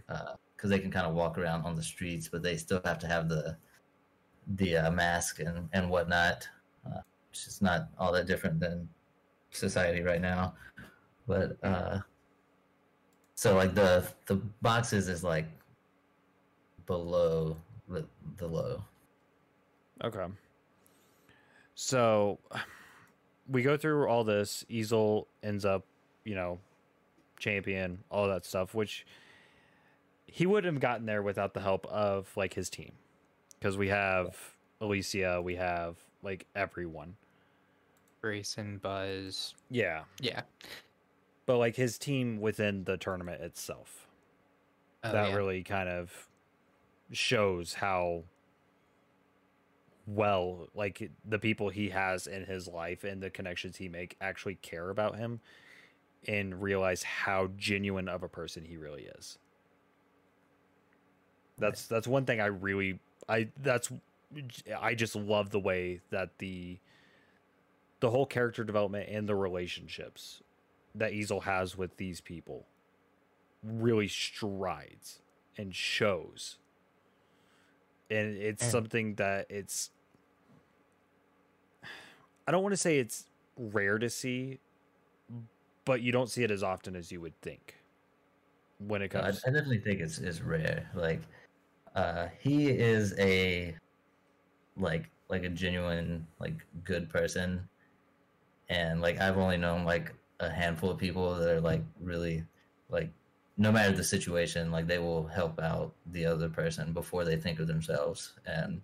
[0.55, 3.07] because they can kind of walk around on the streets, but they still have to
[3.07, 3.55] have the
[4.55, 6.47] the uh, mask and and whatnot.
[6.85, 6.99] Uh,
[7.31, 8.89] it's just not all that different than
[9.51, 10.53] society right now.
[11.25, 11.99] But uh,
[13.37, 15.45] so like the the boxes is like
[16.87, 17.55] below
[17.87, 18.03] the
[18.37, 18.83] the low.
[20.03, 20.25] Okay.
[21.75, 22.39] So
[23.47, 24.65] we go through all this.
[24.69, 25.85] Easel ends up,
[26.25, 26.57] you know,
[27.37, 29.05] champion, all that stuff, which
[30.25, 32.91] he wouldn't have gotten there without the help of like his team.
[33.59, 34.35] Because we have
[34.81, 37.15] Alicia, we have like everyone.
[38.19, 39.53] Grayson, Buzz.
[39.69, 40.01] Yeah.
[40.19, 40.41] Yeah.
[41.47, 44.07] But like his team within the tournament itself.
[45.03, 45.35] Oh, that yeah.
[45.35, 46.27] really kind of
[47.11, 48.25] shows how
[50.05, 54.55] well like the people he has in his life and the connections he make actually
[54.55, 55.39] care about him
[56.27, 59.37] and realize how genuine of a person he really is
[61.57, 63.91] that's that's one thing i really i that's
[64.79, 66.77] i just love the way that the
[67.99, 70.41] the whole character development and the relationships
[70.95, 72.65] that easel has with these people
[73.63, 75.19] really strides
[75.57, 76.57] and shows
[78.09, 79.91] and it's And- something that it's
[82.47, 83.25] i don't want to say it's
[83.57, 84.59] rare to see
[85.85, 87.75] but you don't see it as often as you would think
[88.79, 90.89] when it I, I definitely think it's is rare.
[90.93, 91.21] Like,
[91.95, 93.75] uh, he is a
[94.77, 97.67] like like a genuine like good person,
[98.69, 102.43] and like I've only known like a handful of people that are like really
[102.89, 103.11] like
[103.57, 107.59] no matter the situation, like they will help out the other person before they think
[107.59, 108.81] of themselves, and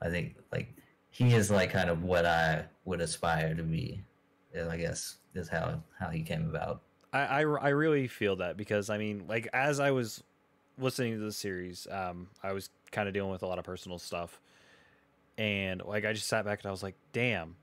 [0.00, 0.74] I think like
[1.10, 4.02] he is like kind of what I would aspire to be.
[4.68, 6.82] I guess is how how he came about.
[7.12, 10.22] I, I, I really feel that because I mean, like as I was
[10.78, 13.98] listening to the series, um, I was kind of dealing with a lot of personal
[13.98, 14.40] stuff,
[15.38, 17.56] and like I just sat back and I was like, damn,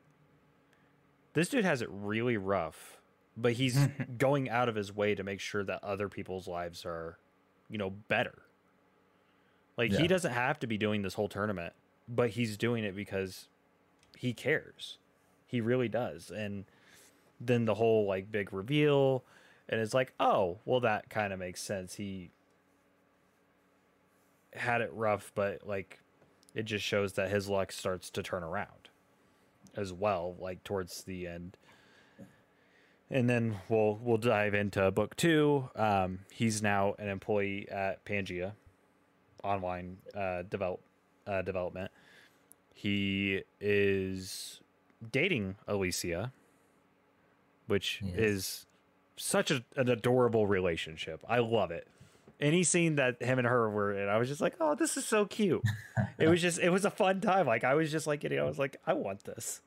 [1.34, 2.97] this dude has it really rough,
[3.38, 4.15] but he's hmm.
[4.17, 7.17] going out of his way to make sure that other people's lives are,
[7.69, 8.43] you know, better.
[9.77, 11.71] Like he doesn't have to be doing this whole tournament,
[12.07, 13.47] but he's doing it because
[14.17, 14.97] he cares.
[15.47, 16.65] He really does, and
[17.39, 19.23] then the whole like big reveal
[19.69, 21.95] and it's like oh well that kind of makes sense.
[21.95, 22.32] He
[24.53, 25.99] had it rough but like
[26.55, 28.78] it just shows that his luck starts to turn around
[29.80, 31.55] as well like towards the end
[33.11, 35.67] and then we'll we'll dive into book two.
[35.75, 38.51] Um, he's now an employee at Pangea,
[39.43, 40.82] online uh, develop
[41.25, 41.89] uh, development.
[42.73, 44.61] He is
[45.11, 46.32] dating Alicia,
[47.65, 48.15] which Yes.
[48.15, 48.65] is
[49.17, 51.23] such a, an adorable relationship.
[51.27, 51.88] I love it.
[52.39, 55.05] Any scene that him and her were in, I was just like, "Oh, this is
[55.05, 55.63] so cute."
[56.19, 57.47] it was just, it was a fun time.
[57.47, 59.61] Like I was just like, you know, I was like, "I want this."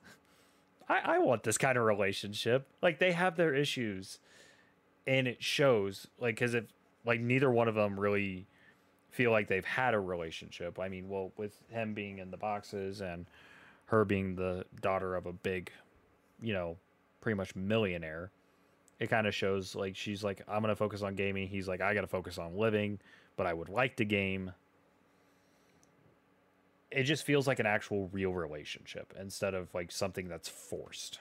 [0.89, 2.67] I, I want this kind of relationship.
[2.81, 4.19] Like they have their issues,
[5.07, 6.07] and it shows.
[6.19, 6.65] Like because if
[7.05, 8.47] like neither one of them really
[9.09, 10.79] feel like they've had a relationship.
[10.79, 13.25] I mean, well, with him being in the boxes and
[13.85, 15.71] her being the daughter of a big,
[16.41, 16.77] you know,
[17.21, 18.31] pretty much millionaire,
[18.99, 21.47] it kind of shows like she's like, I'm gonna focus on gaming.
[21.47, 22.99] He's like, I gotta focus on living,
[23.37, 24.51] but I would like to game.
[26.93, 31.19] It just feels like an actual real relationship instead of like something that's forced.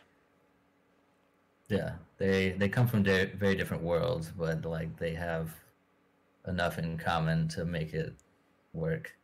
[1.68, 5.50] Yeah, they they come from di- very different worlds, but like they have
[6.46, 8.12] enough in common to make it
[8.74, 9.16] work.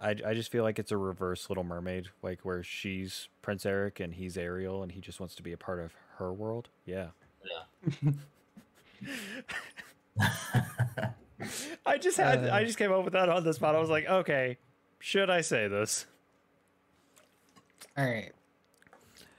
[0.00, 3.98] I, I just feel like it's a reverse Little Mermaid, like where she's Prince Eric
[4.00, 6.68] and he's Ariel, and he just wants to be a part of her world.
[6.86, 7.08] Yeah.
[7.44, 8.12] Yeah.
[11.86, 12.64] I just had I Uh.
[12.64, 13.74] just came up with that on the spot.
[13.74, 14.58] I was like, okay,
[14.98, 16.06] should I say this?
[17.96, 18.32] All right.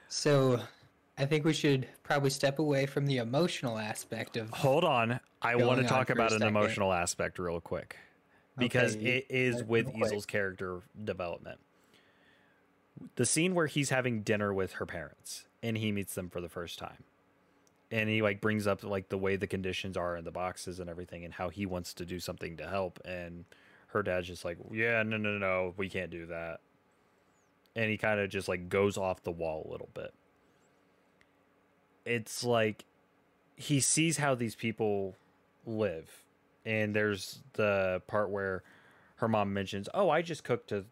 [0.08, 0.60] So,
[1.18, 4.50] I think we should probably step away from the emotional aspect of.
[4.52, 5.20] Hold on.
[5.42, 7.98] I want to talk about an emotional aspect real quick.
[8.58, 10.06] Because Okay, it is uh, with quick.
[10.06, 11.60] Easel's character development.
[13.16, 16.50] The scene where he's having dinner with her parents and he meets them for the
[16.50, 17.04] first time.
[17.92, 20.90] And he like brings up like the way the conditions are in the boxes and
[20.90, 23.46] everything and how he wants to do something to help and
[23.92, 26.60] her dad's just like, "Yeah, no no no, we can't do that."
[27.76, 30.14] And he kind of just like goes off the wall a little bit.
[32.06, 32.86] It's like
[33.56, 35.16] he sees how these people
[35.66, 36.24] live
[36.66, 38.64] and there's the part where
[39.18, 40.84] her mom mentions oh i just cook to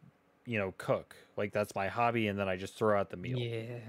[0.46, 3.40] you know cook like that's my hobby and then i just throw out the meal
[3.40, 3.80] Yeah.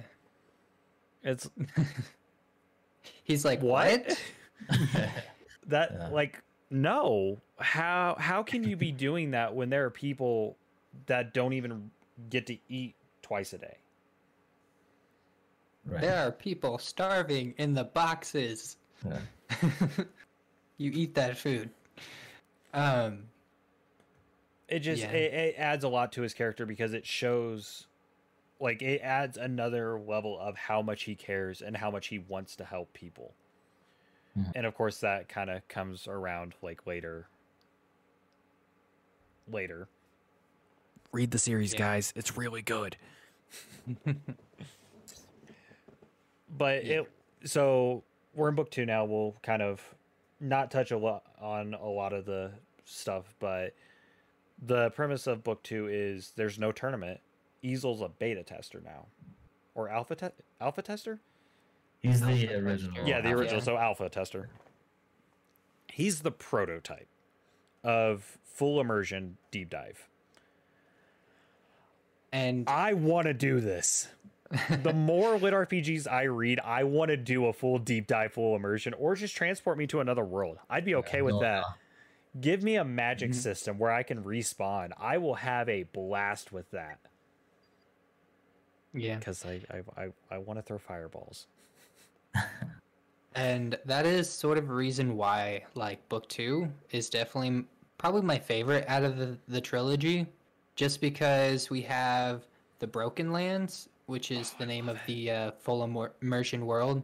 [1.24, 1.50] it's
[3.24, 4.18] He's like, What?
[5.66, 6.08] that Yeah.
[6.10, 10.56] like no how how can you be doing that when there are people
[11.06, 11.90] that don't even
[12.30, 13.76] get to eat twice a day
[15.86, 16.00] right.
[16.00, 18.76] There are people starving in the boxes.
[19.06, 19.20] Yeah.
[20.76, 21.70] you eat that food.
[22.74, 23.24] Um,
[24.68, 25.12] it just Yeah.
[25.12, 27.86] it, it adds a lot to his character because it shows
[28.60, 32.56] like it adds another level of how much he cares and how much he wants
[32.56, 33.32] to help people
[34.36, 34.52] Mhm.
[34.56, 37.28] and of course that kind of comes around like later.
[39.50, 39.88] Later.
[41.12, 41.78] Read the series Yeah.
[41.78, 42.12] guys.
[42.16, 42.96] It's really good.
[46.50, 47.00] But Yeah.
[47.02, 47.12] it
[47.48, 48.04] so
[48.34, 49.04] we're in book two now.
[49.04, 49.94] We'll kind of
[50.40, 52.52] not touch a lot on a lot of the
[52.84, 53.74] stuff but
[54.60, 57.20] the premise of book two is there's no tournament.
[57.62, 59.06] Easel's a beta tester now.
[59.74, 61.20] Or alpha te- alpha tester
[62.00, 62.92] He's the Alpha original.
[62.94, 63.08] tester.
[63.08, 63.60] yeah the original.
[63.60, 64.48] So alpha tester.
[65.88, 67.08] He's the prototype
[67.82, 70.06] of full immersion deep dive.
[72.32, 74.08] And i want to do this.
[74.82, 78.56] The more lit rpgs i read i want to do a full deep dive full
[78.56, 80.58] immersion or just transport me to another world.
[80.70, 81.64] I'd be okay with no, that.
[81.64, 81.68] Uh,
[82.40, 83.34] give me a magic Mhm.
[83.34, 84.92] system where i can respawn.
[84.98, 86.98] I will have a blast with that.
[88.94, 91.46] Yeah, because I, I i, I want to throw fireballs
[93.34, 97.64] and that is sort of reason why like book two is definitely
[97.98, 100.26] probably my favorite out of the, the trilogy,
[100.76, 102.42] just because we have
[102.78, 107.02] the Broken Lands, which is the name of the uh, full immersion world,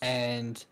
[0.00, 0.64] and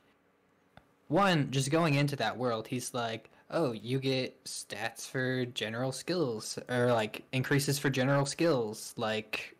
[1.09, 6.59] one just going into that world, he's like, "Oh, you get stats for general skills,
[6.69, 9.57] or like increases for general skills, like,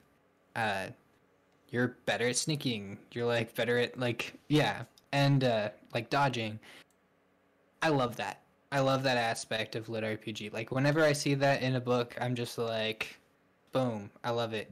[0.55, 0.87] uh,
[1.71, 2.99] you're better at sneaking.
[3.13, 6.59] You're like better at like yeah, and uh, like dodging.
[7.83, 8.41] I love that.
[8.73, 10.53] I love that aspect of lit RPG.
[10.53, 13.17] Like whenever I see that in a book, I'm just like,
[13.73, 14.71] boom, I love it.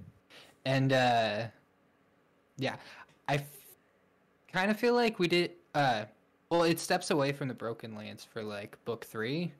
[0.64, 1.44] And uh,
[2.58, 2.76] yeah,
[3.28, 3.42] I f-
[4.52, 5.52] kind of feel like we did.
[5.74, 6.04] Uh,
[6.50, 9.52] well, it steps away from the Broken Lands for like book three,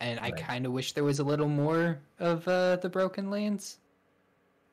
[0.00, 3.78] and I kind of wish there was a little more of uh, the Broken Lands.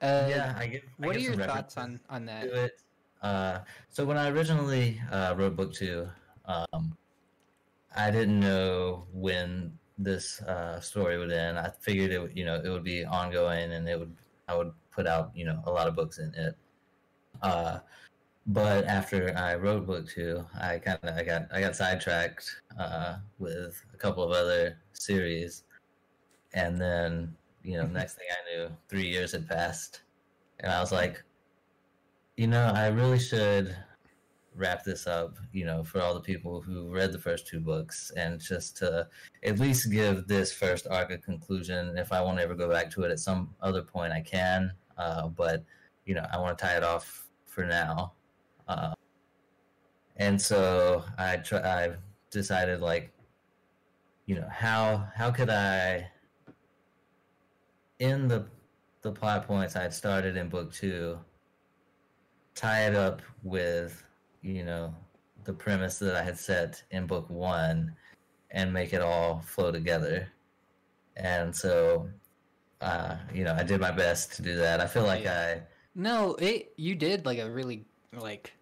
[0.06, 0.84] Uh, yeah, I get.
[1.02, 2.44] I what are your thoughts on on that?
[2.44, 2.82] to it.
[3.22, 6.08] Uh, so when I originally uh, wrote book two,
[6.46, 6.96] um,
[7.96, 11.58] I didn't know when this uh, story would end.
[11.58, 14.16] I figured it, would- you know, it would be ongoing, and it would
[14.48, 16.56] I would put out, you know, a lot of books in it.
[17.42, 17.80] Uh,
[18.48, 23.18] but after I wrote book two, I kind of I got I got sidetracked uh,
[23.40, 25.64] with a couple of other series,
[26.54, 27.36] and then
[27.66, 30.02] you know next thing I knew, three years had passed,
[30.60, 31.24] and I was like,
[32.38, 33.76] you know, I really should
[34.56, 38.12] wrap this up, you know, for all the people who read the first two books
[38.16, 39.08] and just to
[39.44, 41.98] at least give this first arc a conclusion.
[41.98, 44.72] If I want to ever go back to it at some other point, I can.
[44.98, 45.64] Uh, but,
[46.06, 48.14] you know, I want to tie it off for now.
[48.68, 48.94] Uh,
[50.18, 51.96] and so I try, I
[52.32, 53.12] decided like,
[54.26, 56.08] you know, how, how could I,
[58.00, 58.46] in the,
[59.02, 61.20] the plot points I had started in book two,
[62.54, 64.04] tie it up with
[64.42, 64.94] you know
[65.44, 67.96] the premise that I had set in book one
[68.52, 70.28] and make it all flow together.
[71.18, 72.10] And so,
[72.82, 74.80] uh, you know, I did my best to do that.
[74.80, 75.62] I feel like I
[75.96, 78.54] no, it you did like a really like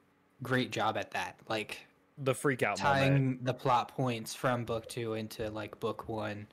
[0.41, 1.37] great job at that.
[1.49, 1.85] Like
[2.19, 3.45] the freak out tying moment.
[3.45, 6.47] the plot points from book two into like book one,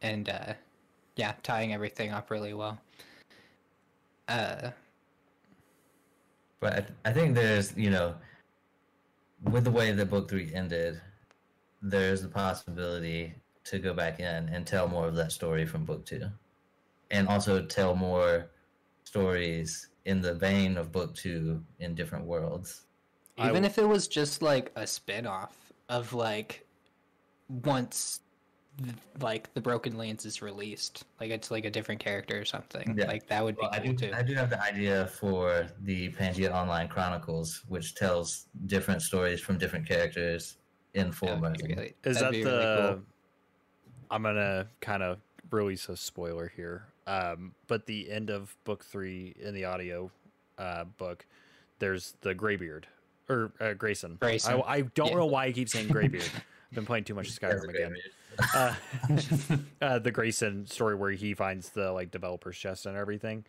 [0.00, 0.54] and uh,
[1.20, 2.80] yeah, tying everything up really well.
[4.26, 4.70] Uh,
[6.60, 6.72] but
[7.04, 8.14] I, I think there's you know
[9.42, 10.98] with the way that book three ended,
[11.82, 16.06] there's the possibility to go back in and tell more of that story from book
[16.06, 16.24] two,
[17.10, 18.50] and also tell more
[19.04, 22.86] stories in the vein of book two in different worlds.
[23.36, 25.54] Even w- if it was just like a spin-off
[25.90, 26.66] of like
[27.48, 28.20] once
[29.20, 32.94] like the Broken Lands is released, like it's like a different character or something.
[32.96, 33.06] Yeah.
[33.06, 34.12] Like that would well, be cool I do, too.
[34.14, 39.58] I do have the idea for the Pangea Online Chronicles, which tells different stories from
[39.58, 40.56] different characters
[40.94, 41.68] in full immersion.
[41.68, 42.44] Really, is that the?
[42.44, 43.02] Really cool.
[44.10, 45.18] I'm gonna kind of
[45.50, 50.10] release a spoiler here, um, but the end of book three in the audio
[50.58, 51.26] uh, book,
[51.80, 52.86] there's the Graybeard
[53.28, 54.16] or uh, Grayson.
[54.20, 54.62] Grayson.
[54.66, 55.16] I, I don't yeah.
[55.16, 56.22] know why I keep saying Graybeard.
[56.22, 57.94] I've been playing too much Skyrim again
[58.54, 58.74] uh,
[59.82, 63.44] uh, the Grayson story where he finds the like developer's chest and everything.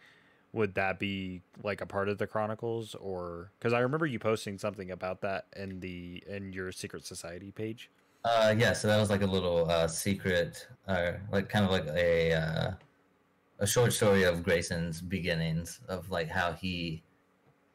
[0.54, 4.58] Would that be like a part of the Chronicles, or because I remember you posting
[4.58, 7.90] something about that in the in your Secret Society page?
[8.26, 8.74] Uh, yeah.
[8.74, 12.72] So that was like a little uh, secret, uh, like kind of like a uh,
[13.60, 17.02] a short story of Grayson's beginnings of like how he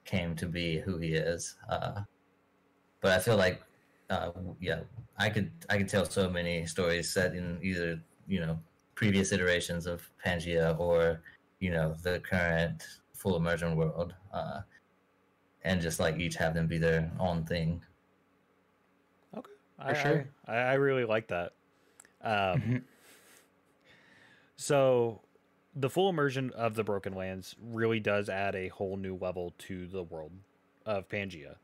[0.04, 1.56] came to be who he is.
[1.68, 2.02] Uh,
[3.00, 3.62] but I feel like
[4.10, 4.30] uh,
[4.60, 4.80] yeah,
[5.18, 8.58] I could I could tell so many stories set in either you know
[8.94, 11.22] previous iterations of Pangea or
[11.60, 12.82] you know the current
[13.14, 14.60] full immersion world, uh,
[15.62, 17.82] and just like each have them be their own thing.
[19.36, 20.28] Okay, for I, sure.
[20.46, 21.52] I, I really like that.
[22.22, 22.76] Um, mm-hmm.
[24.56, 25.20] so
[25.74, 29.86] the full immersion of the Broken Lands really does add a whole new level to
[29.86, 30.32] the world
[30.86, 31.56] of Pangea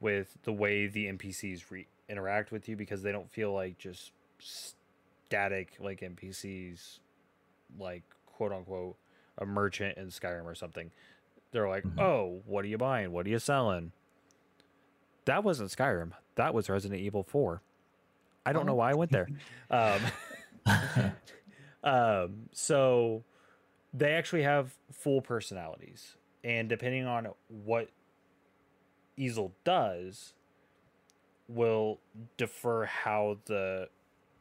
[0.00, 4.12] with the way the NPCs re- interact with you because they don't feel like just
[4.38, 6.98] static like NPCs,
[7.78, 8.96] like quote unquote
[9.38, 10.90] a merchant in Skyrim or something.
[11.52, 12.00] They're like, mm-hmm.
[12.00, 13.12] "Oh, what are you buying?
[13.12, 13.92] What are you selling?"
[15.26, 16.12] That wasn't Skyrim.
[16.36, 17.62] That was Resident Evil Four.
[18.44, 18.66] I don't oh.
[18.66, 19.28] know why I went there.
[19.70, 20.00] um,
[21.84, 23.24] um, so
[23.92, 27.88] they actually have full personalities, and depending on what
[29.20, 30.32] Easel does
[31.48, 31.98] will
[32.36, 33.88] defer how the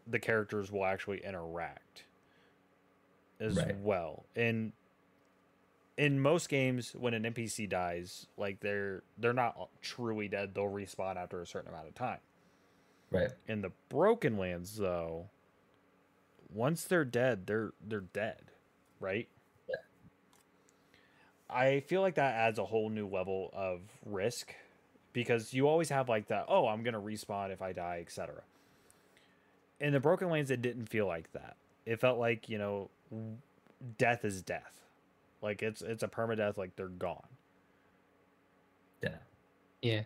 [0.08, 2.04] the characters will actually interact
[3.40, 3.78] as right.
[3.80, 4.26] well.
[4.36, 4.74] And
[5.98, 11.18] in most games when an NPC dies, like they're they're not truly dead, they'll respawn
[11.18, 12.20] after a certain amount of time.
[13.12, 13.30] Right.
[13.48, 15.26] In the Broken Lands though,
[16.54, 18.52] once they're dead, they're they're dead,
[19.00, 19.28] right?
[19.68, 19.76] Yeah.
[21.50, 24.54] I feel like that adds a whole new level of risk
[25.20, 28.42] because you always have like that oh i'm gonna respawn if i die etc
[29.80, 31.56] in the broken lands it didn't feel like that.
[31.86, 32.90] It felt like you know
[33.98, 34.82] death is death.
[35.42, 37.28] Like it's it's a permadeath like they're gone.
[39.02, 39.16] Yeah.
[39.82, 40.02] Yeah.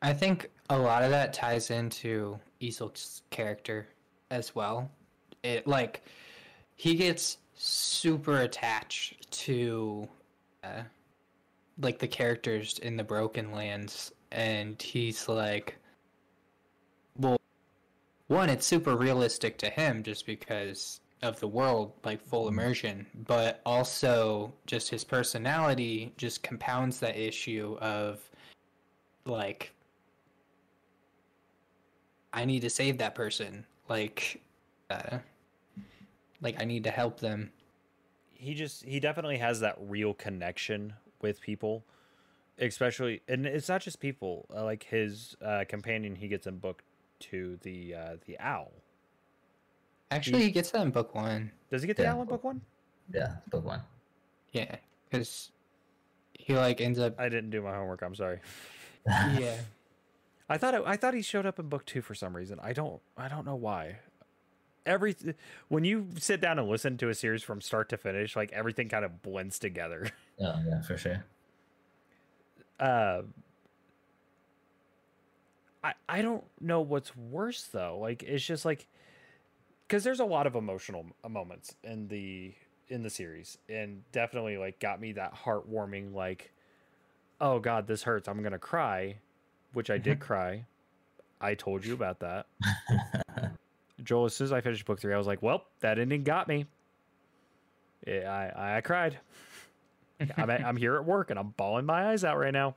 [0.00, 3.88] I think a lot of that ties into Easel's character
[4.30, 4.90] as well.
[5.42, 6.02] It like
[6.76, 10.06] he gets super attached to
[10.62, 10.82] uh,
[11.80, 15.76] like the characters in the Broken Lands, and he's like,
[17.16, 17.38] well,
[18.26, 22.58] one, it's super realistic to him just because of the world, like full mm-hmm.
[22.58, 28.20] immersion, but also just his personality just compounds that issue of
[29.24, 29.72] like,
[32.32, 34.40] I need to save that person, like,
[34.90, 35.18] uh,
[36.40, 37.50] like I need to help them.
[38.34, 41.84] He just he definitely has that real connection with people
[42.58, 46.82] especially and it's not just people uh, like his uh, companion he gets in book
[47.20, 48.72] two the uh, the owl
[50.10, 51.52] Actually, he gets that in book one.
[51.70, 52.14] does he get the Yeah.
[52.14, 52.60] owl in book one
[53.12, 53.82] Yeah, book one.
[54.52, 55.52] Yeah, because
[56.32, 57.14] he like ends up.
[57.18, 58.40] i didn't do my homework i'm sorry
[59.06, 59.56] yeah,
[60.48, 62.72] i thought it, i thought he showed up in book two for some reason i
[62.72, 63.98] don't i don't know why
[64.86, 65.14] every
[65.68, 68.88] when you sit down and listen to a series from start to finish like everything
[68.88, 70.10] kind of blends together
[70.40, 71.24] Oh yeah, for sure.
[72.80, 73.22] uh
[75.82, 77.98] I I don't know what's worse though.
[78.00, 78.86] Like it's just like
[79.86, 82.54] because there's a lot of emotional moments in the
[82.88, 86.52] in the series, and definitely like got me that heartwarming like,
[87.40, 88.28] oh god, this hurts.
[88.28, 89.16] I'm gonna cry,
[89.72, 90.66] which I did cry.
[91.40, 92.46] I told you about that,
[94.02, 94.26] Joel.
[94.26, 96.66] As soon as I finished book three, I was like, well, that ending got me.
[98.06, 99.18] Yeah, I I cried.
[100.36, 102.74] I'm at, I'm here at work and I'm bawling my eyes out right now.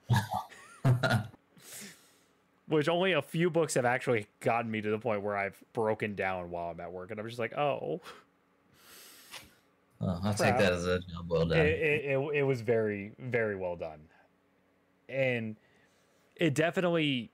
[2.67, 6.15] Which only a few books have actually gotten me to the point where I've broken
[6.15, 7.99] down while I'm at work, and I'm just like, oh,
[10.03, 10.37] Oh, I'll Crap.
[10.37, 11.57] take that as a job well it, done.
[11.59, 13.99] it, it, it was very very well done,
[15.07, 15.57] and
[16.37, 17.29] it definitely.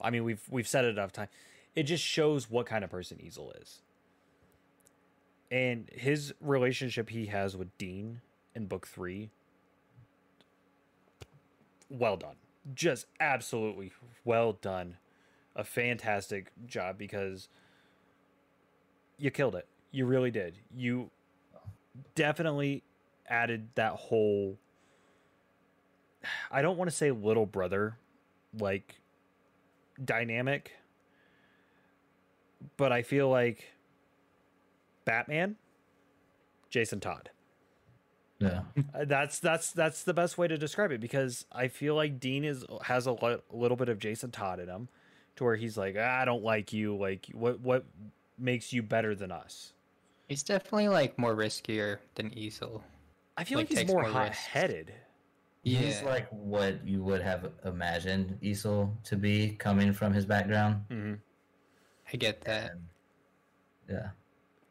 [0.00, 1.26] I mean, we've we've said it enough time.
[1.74, 3.80] It just shows what kind of person Easel is,
[5.50, 8.20] and his relationship he has with Dean
[8.54, 9.30] in book three.
[11.90, 12.36] Well done,
[12.74, 13.92] just absolutely
[14.24, 14.96] well done,
[15.56, 17.48] a fantastic job because
[19.16, 19.66] you killed it.
[19.90, 20.58] You really did.
[20.76, 21.10] You
[22.14, 22.82] definitely
[23.28, 24.56] added that whole
[26.50, 27.96] I don't want to say little brother
[28.58, 28.96] like
[30.02, 30.72] dynamic
[32.76, 33.72] but I feel like
[35.08, 35.56] Batman
[36.70, 37.30] Jason Todd.
[38.38, 38.60] yeah.
[38.94, 42.44] Uh, That's that's that's the best way to describe it because I feel like Dean
[42.44, 44.88] is has a li- little bit of Jason Todd in him
[45.36, 47.84] to where he's like "Ah, I don't like you like what what
[48.38, 49.72] makes you better than us.
[50.28, 52.84] he's definitely like more riskier than Easel.
[53.36, 54.92] I feel Like, like, he's more more hot-headed.
[55.64, 56.06] He's Yeah.
[56.06, 60.84] like what you would have imagined Easel to be coming from his background.
[60.90, 61.14] Mm-hmm.
[62.12, 62.72] I get that.
[62.72, 62.80] And,
[63.88, 64.08] yeah.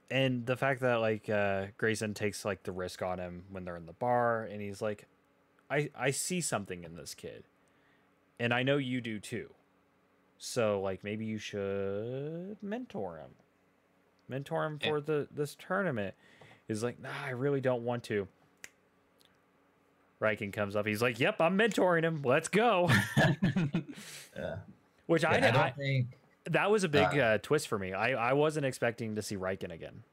[0.09, 3.75] And the fact that like uh Grayson takes like the risk on him when they're
[3.77, 5.05] in the bar and he's like
[5.69, 7.43] I I see something in this kid
[8.39, 9.49] and I know you do too.
[10.37, 13.31] So like maybe you should mentor him.
[14.29, 14.89] Mentor him Yeah.
[14.89, 16.15] for the this tournament.
[16.67, 18.27] He's like nah I really don't want to.
[20.21, 20.85] Riken comes up.
[20.87, 22.21] He's like yep I'm mentoring him.
[22.23, 22.89] Let's go.
[24.37, 24.57] Yeah.
[25.07, 26.07] which I, I don't I think
[26.51, 29.35] that was a big uh, uh, twist for me I I wasn't expecting to see
[29.35, 30.03] Riken again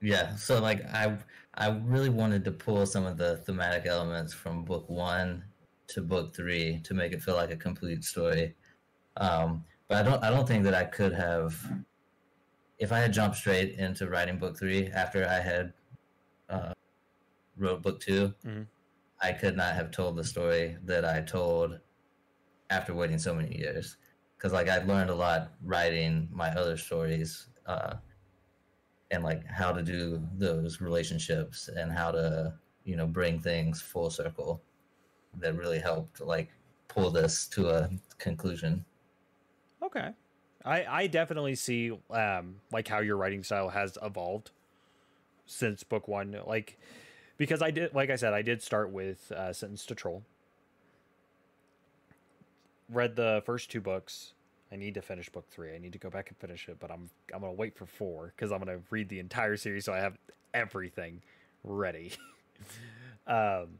[0.00, 1.18] Yeah, so like I
[1.54, 5.44] I really wanted to pull some of the thematic elements from book one
[5.88, 8.54] to book three to make it feel like a complete story.
[9.16, 11.54] Um, but I don't I don't think that I could have
[12.78, 15.72] if I had jumped straight into writing book three after I had
[16.48, 16.74] uh,
[17.56, 18.68] wrote book 2 Mhm.
[19.22, 21.80] I could not have told the story that I told
[22.70, 23.96] after waiting so many years.
[24.40, 27.48] Because like I've learned a lot writing my other stories.
[27.66, 27.96] Uh,
[29.10, 34.10] and like how to do those relationships and how to you know bring things full
[34.10, 34.62] circle
[35.34, 36.50] that really helped like
[36.88, 38.84] pull this to a conclusion
[39.82, 40.10] Okay.
[40.64, 44.50] I I definitely see um like how your writing style has evolved
[45.46, 46.78] since book 1 like
[47.38, 50.22] because I did like I said I did start with uh Sentence to Troll.
[52.90, 54.34] Read the first two books.
[54.72, 55.74] I need to finish book 3.
[55.74, 57.86] I need to go back and finish it, but I'm I'm going to wait for
[57.86, 60.18] 4 cuz I'm going to read the entire series so I have
[60.54, 61.22] everything
[61.64, 62.12] ready.
[63.26, 63.78] um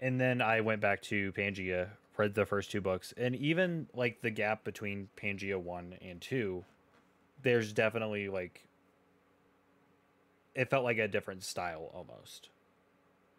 [0.00, 4.20] and then I went back to Pangea, read the first two books, and even like
[4.22, 6.64] the gap between Pangea one and two,
[7.42, 8.68] there's definitely like
[10.54, 12.50] it felt like a different style almost.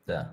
[0.08, 0.26] yeah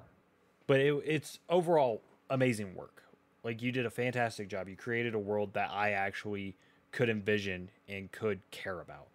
[0.67, 3.04] But it, it's overall amazing work.
[3.45, 4.69] Like you did a fantastic job.
[4.69, 6.57] You created a world that I actually
[6.91, 9.09] could envision and could care about.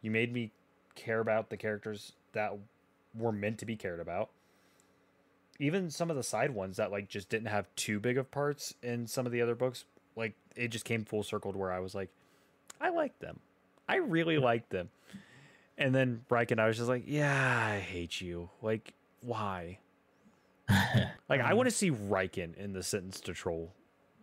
[0.00, 0.50] You made me
[0.94, 2.56] care about the characters that
[3.14, 4.30] were meant to be cared about.
[5.60, 8.74] Even some of the side ones that like just didn't have too big of parts
[8.82, 9.84] in some of the other books,
[10.16, 12.08] like it just came full circled where I was like,
[12.80, 13.38] I like them.
[13.88, 14.88] I really like them.
[15.76, 18.48] And then Riken, I was just like, yeah, I hate you.
[18.62, 19.78] Like, why?
[21.28, 23.72] Like I Um, want to see Riken in the Sentence to Troll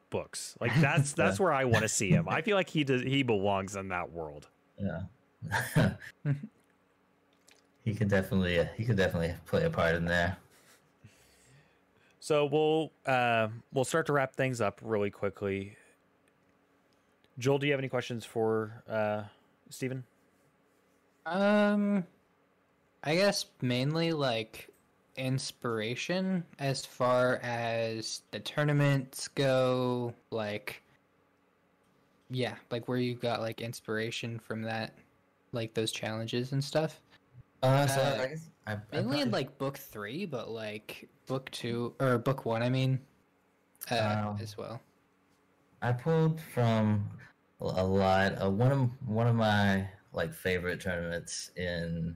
[0.10, 0.56] books.
[0.62, 2.28] Like that's that's where I want to see him.
[2.30, 4.48] I feel like he does he belongs in that world.
[4.80, 5.02] yeah
[7.84, 10.38] he could definitely he could definitely play a part in there
[12.20, 15.76] So we'll uh, we'll start to wrap things up really quickly.
[17.40, 19.24] Joel, do you have any questions for uh,
[19.70, 20.04] Stephen?
[21.26, 22.06] Um,
[23.04, 24.70] I guess mainly like
[25.16, 30.14] inspiration as far as the tournaments go.
[30.32, 30.82] Like,
[32.30, 34.94] yeah, like where you got like inspiration from that,
[35.52, 37.02] like those challenges and stuff.
[37.64, 41.50] Uh, so Uh, I guess I, I Mainly in like book three, but like book
[41.52, 43.00] two or book one, I mean,
[43.90, 44.38] uh, Oh.
[44.42, 44.82] as well.
[45.82, 47.10] I pulled from
[47.60, 48.42] a a lot.
[48.42, 52.16] Uh, one of one of my like favorite tournaments in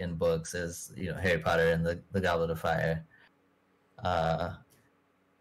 [0.00, 3.04] in books is you know Harry Potter and the the Goblet of Fire.
[4.02, 4.54] Uh,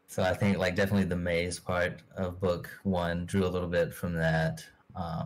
[0.08, 3.94] so I think like definitely the maze part of book one drew a little bit
[3.94, 4.64] from that.
[4.96, 5.26] Um,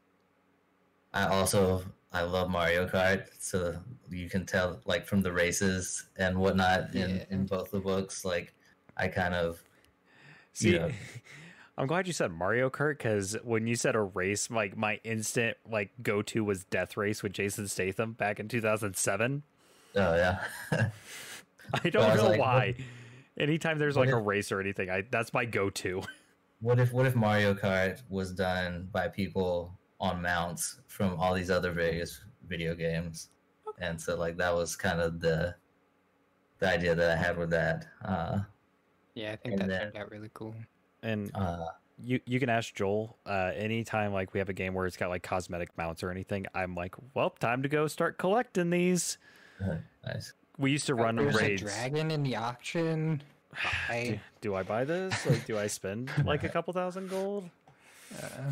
[1.13, 3.79] I also I love Mario Kart, so
[4.09, 7.25] you can tell like from the races and whatnot in Yeah.
[7.29, 8.25] in both the books.
[8.25, 8.53] Like
[8.97, 9.61] I kind of
[10.53, 10.91] See, Yeah.
[11.77, 15.57] I'm glad you said Mario Kart because when you said a race, like my instant
[15.69, 19.43] like go to was Death Race with Jason Statham back in 2007.
[19.95, 20.43] oh yeah.
[21.83, 22.75] I don't I know like, what- why.
[23.39, 26.03] Anytime there's what like a race or anything, I that's my go to.
[26.61, 31.49] What if what if Mario Kart was done by people on mounts from all these
[31.49, 33.29] other various video games?
[33.79, 35.55] And so like that was kind of the
[36.59, 37.87] the idea that I had with that.
[38.05, 38.41] Uh,
[39.15, 40.53] Yeah, I think that then- turned out really cool.
[41.03, 41.67] And uh,
[42.01, 45.09] you you can ask Joel uh, anytime like we have a game where it's got
[45.09, 46.45] like cosmetic mounts or anything.
[46.55, 49.17] I'm like, well, time to go start collecting these.
[50.05, 50.33] nice.
[50.57, 51.61] We used to run There's raids.
[51.61, 53.21] a dragon in the auction.
[53.53, 53.59] Do,
[53.93, 55.25] I, do I buy this?
[55.27, 57.49] Like, do I spend like a couple thousand gold?
[58.23, 58.51] uh,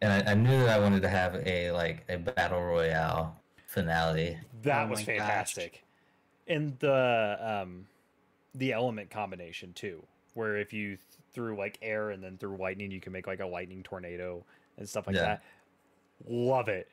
[0.00, 3.36] And I, I knew that I wanted to have a like a battle royale
[3.66, 4.38] finale.
[4.62, 5.18] That Oh was my gosh.
[5.18, 5.82] fantastic.
[6.48, 7.86] And the um
[8.54, 10.02] the element combination too,
[10.34, 10.98] where if you
[11.32, 14.44] th- threw like air and then through lightning, you can make like a lightning tornado
[14.78, 15.22] and stuff like Yeah.
[15.22, 15.42] that.
[16.28, 16.88] Love it.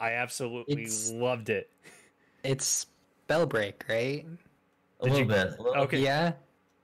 [0.00, 1.70] I absolutely It's- loved it.
[2.44, 2.86] it's
[3.28, 4.24] Spellbreak, right?
[5.00, 5.58] A Did little you- bit.
[5.58, 5.98] A little, Okay.
[6.00, 6.32] Yeah,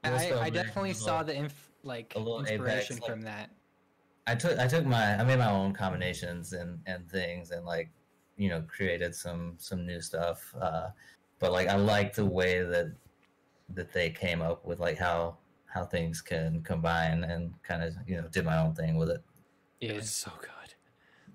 [0.02, 3.50] I, I definitely a saw the inf- like a little Apex, inspiration like- from that.
[4.26, 7.90] I took I took my I made my own combinations and and things and like
[8.38, 10.54] you know created some some new stuff.
[10.58, 10.88] Uh,
[11.38, 12.86] but like I like the way that
[13.70, 15.36] that they came up with like how
[15.74, 19.20] how things can combine and kind of you know did my own thing with it.
[19.80, 20.50] It Yeah, was so good.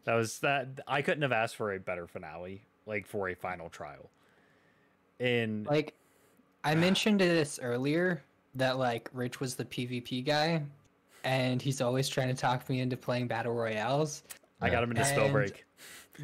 [0.05, 3.69] That was that I couldn't have asked for a better finale, like for a final
[3.69, 4.09] trial.
[5.19, 5.93] And like
[6.63, 8.23] I mentioned this earlier
[8.55, 10.63] that like Rich was the PvP guy,
[11.25, 14.23] and he's always trying to talk me into playing battle royales.
[14.61, 15.55] I got him into And- Spellbreak.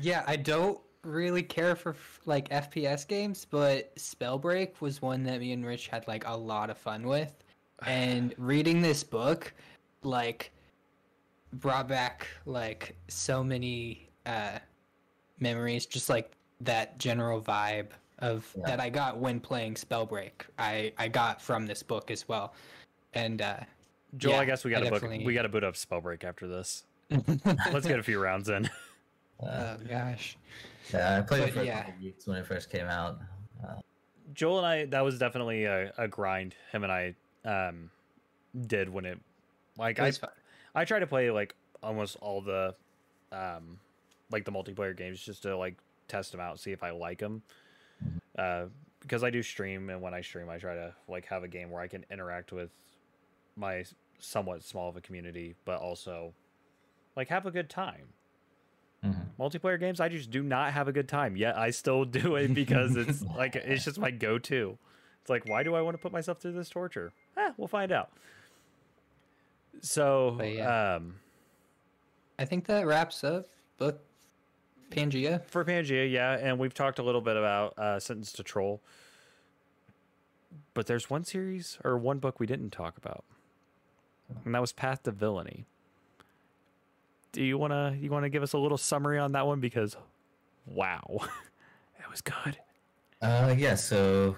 [0.02, 5.40] Yeah, I don't really care for f- like FPS games, but Spellbreak was one that
[5.40, 7.44] me and Rich had like a lot of fun with.
[7.86, 9.54] And reading this book
[10.04, 10.52] like
[11.54, 14.60] brought back like so many uh
[15.40, 17.88] memories just like that general vibe
[18.20, 18.66] of Yeah.
[18.68, 20.32] that I got when playing Spellbreak.
[20.58, 22.54] I I got from this book as well.
[23.14, 23.58] And uh
[24.18, 25.12] Joel, I guess we I got to book.
[25.26, 26.86] We got to boot up Spellbreak after this.
[27.10, 28.66] Let's get a few rounds in.
[28.66, 30.38] Uh, Oh gosh.
[30.94, 31.84] yeah, I played but it for a yeah.
[31.84, 33.20] couple weeks when it first came out.
[33.62, 33.74] Uh,
[34.34, 36.56] Joel and I, that was definitely a, a grind.
[36.72, 37.16] Him and I
[37.46, 37.90] um,
[38.68, 39.20] did when it,
[39.78, 40.30] like I, fun.
[40.74, 42.76] I try to play like almost all the,
[43.32, 43.80] um,
[44.32, 45.76] like the multiplayer games just to like
[46.08, 47.42] test them out, see if I like them.
[48.38, 48.66] Uh,
[49.02, 51.70] because I do stream, and when I stream, I try to like have a game
[51.70, 52.72] where I can interact with
[53.56, 53.86] my
[54.20, 56.34] somewhat small of a community, but also
[57.16, 58.08] like have a good time.
[59.04, 59.28] mhm.
[59.40, 62.54] multiplayer games i just do not have a good time yet i still do it
[62.54, 64.78] because it's like it's just my go-to
[65.26, 67.92] it's like why do i want to put myself through this torture eh, we'll find
[67.92, 68.12] out
[69.82, 70.98] so yeah.
[70.98, 71.16] um
[72.38, 73.48] I think that wraps up
[73.80, 74.02] book
[74.92, 75.44] Pangea.
[75.48, 78.82] for pangea yeah and we've talked a little bit about uh sentence to troll
[80.76, 83.24] but there's one series or one book we didn't talk about
[84.44, 85.66] and that was path to villainy
[87.32, 89.60] do you want to you want to give us a little summary on that one
[89.60, 89.98] because
[90.68, 91.04] wow
[92.00, 92.60] it was good
[93.22, 93.74] Uh, yeah.
[93.74, 94.36] So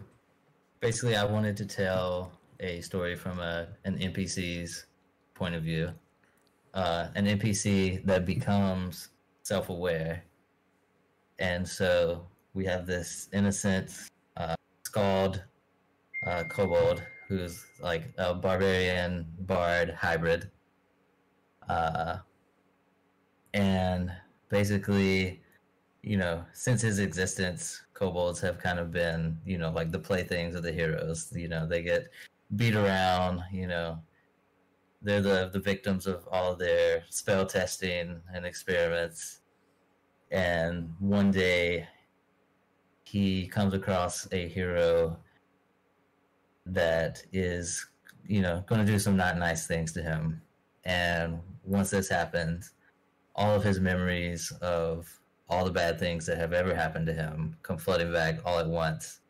[0.79, 4.85] basically, I wanted to tell a story from a an NPC's
[5.33, 5.91] point of view.
[6.73, 9.09] Uh, an NPC that becomes
[9.43, 10.23] self-aware,
[11.39, 13.91] and so we have this innocent
[14.35, 15.43] uh, skald
[16.25, 20.49] uh, kobold who's like a barbarian bard hybrid.
[21.67, 22.17] Uh,
[23.53, 24.11] and
[24.49, 25.41] basically
[26.07, 30.55] you know, since his existence, kobolds have kind of been, you know, like the playthings
[30.55, 31.33] of the heroes.
[31.35, 32.07] You know, they get
[32.55, 33.43] beat around.
[33.51, 33.99] You know,
[35.01, 39.41] they're the the victims of all their spell testing and experiments.
[40.31, 41.87] And one day,
[43.03, 45.17] he comes across a hero
[46.67, 47.85] that is,
[48.25, 50.41] you know, going to do some not nice things to him.
[50.85, 52.71] And once this happens,
[53.35, 55.16] all of his memories of
[55.49, 58.67] all the bad things that have ever happened to him come flooding back all at
[58.67, 59.21] once.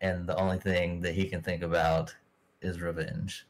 [0.00, 2.14] And the only thing that he can think about
[2.60, 3.46] is revenge.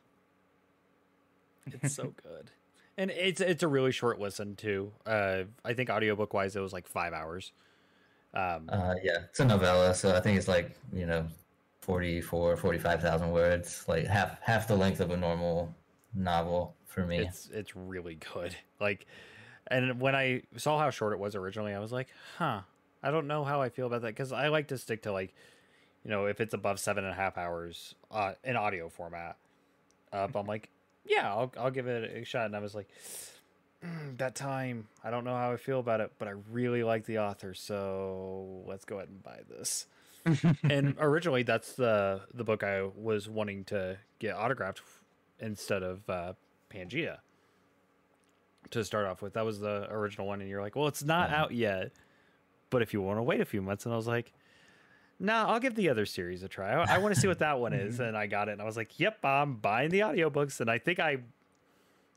[1.67, 2.51] It's so good.
[2.99, 4.93] And it's it's a really short listen too.
[5.07, 7.53] Uh I think audiobook wise it was like 5 hours.
[8.35, 11.27] Um Uh, yeah, it's a novella, so I think it's like, you know,
[11.81, 15.75] 44, 45,000 words, like half half the length of a normal
[16.15, 17.19] novel for me.
[17.19, 18.55] it's it's really good.
[18.81, 19.07] Like
[19.69, 22.09] and when I saw how short it was originally, I was like,
[22.39, 22.61] huh,
[23.03, 25.35] I don't know how I feel about that because I like to stick to like,
[26.05, 29.37] you know, if it's above seven and a half hours uh, in audio format,
[30.13, 30.69] up, I'm like,
[31.05, 32.47] yeah, I'll I'll give it a shot.
[32.47, 32.89] And I was like,
[33.85, 37.07] "Mm, that time, I don't know how I feel about it, but I really like
[37.07, 39.87] the author, so let's go ahead and buy this.
[40.63, 44.83] and originally, that's the the book I was wanting to get autographed
[45.41, 46.35] instead of uh,
[46.71, 47.19] Pangea
[48.73, 49.35] to start off with.
[49.35, 51.41] That was the original one, and you're like, well, it's not Yeah.
[51.43, 51.93] out yet,
[52.71, 54.33] but if you want to wait a few months, and I was like,
[55.19, 56.73] nah, I'll give the other series a try.
[56.73, 58.65] I, I want to see what that one is, and I got it, and I
[58.65, 61.19] was like, yep, I'm buying the audiobooks, and I think I,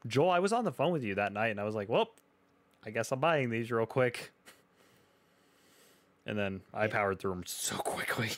[0.07, 2.09] Joel, I was on the phone with you that night, and I was like, well,
[2.85, 4.31] I guess I'm buying these real quick.
[6.27, 8.31] And then I powered through them so quickly.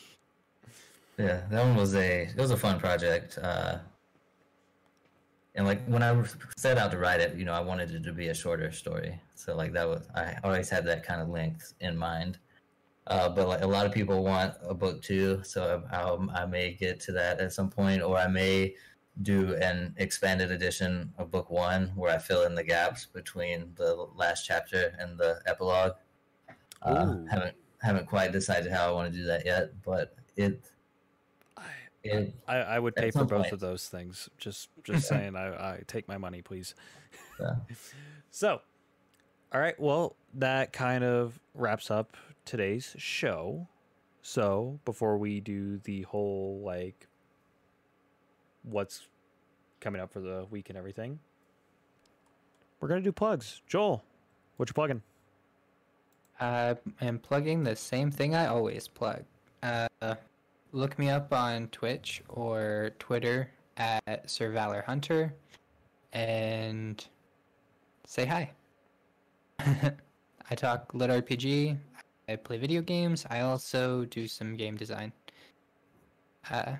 [1.18, 3.38] Yeah, that one was a it was a fun project.
[3.41, 3.78] Uh,
[5.57, 6.23] and like when I
[6.55, 9.19] set out to write it, you know, I wanted it to be a shorter story.
[9.33, 12.37] So like that was I always had that kind of length in mind.
[13.07, 16.45] Uh, but like a lot of people want a book too, so I, I'll, I
[16.45, 18.75] may get to that at some point, or I may
[19.21, 24.07] do an expanded edition of book one where I fill in the gaps between the
[24.13, 25.93] last chapter and the epilogue.
[26.81, 30.76] Uh, haven't haven't quite decided how I want to do that yet, but it I,
[32.09, 33.53] it I, I would pay for both point.
[33.53, 34.29] of those things.
[34.37, 36.75] Just just saying, I, I take my money, please.
[37.39, 37.55] Yeah.
[38.29, 38.61] So,
[39.51, 39.79] all right.
[39.79, 43.67] Well, that kind of wraps up today's show.
[44.21, 47.07] So before we do the whole like
[48.63, 49.07] what's
[49.79, 51.19] coming up for the week and everything,
[52.79, 53.61] we're gonna do plugs.
[53.65, 54.03] Joel,
[54.57, 55.01] what you plugging?
[56.39, 59.23] Uh, I'm plugging the same thing I always plug.
[59.63, 59.87] Uh,
[60.78, 65.34] look me up on Twitch or Twitter at Sir Valor Hunter,
[66.13, 67.03] and
[68.05, 68.51] say hi.
[69.59, 71.78] I talk lit RPG.
[72.30, 73.25] I play video games.
[73.30, 75.11] I also do some game design.
[76.49, 76.73] Uh,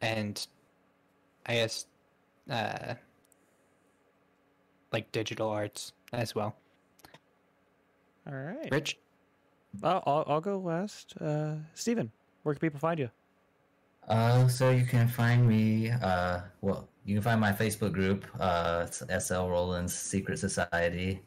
[0.00, 0.46] and
[1.46, 1.86] I guess,
[2.48, 2.94] uh,
[4.92, 6.54] like digital arts as well.
[8.28, 8.70] All right.
[8.70, 8.98] Rich.
[9.82, 11.14] I'll, I'll, I'll go last.
[11.20, 12.12] Uh, Steven,
[12.44, 13.10] where can people find you?
[14.08, 15.90] Uh, so you can find me.
[15.90, 18.26] Uh, well, you can find my Facebook group.
[18.38, 21.22] Uh, SL Rowland's Secret Society.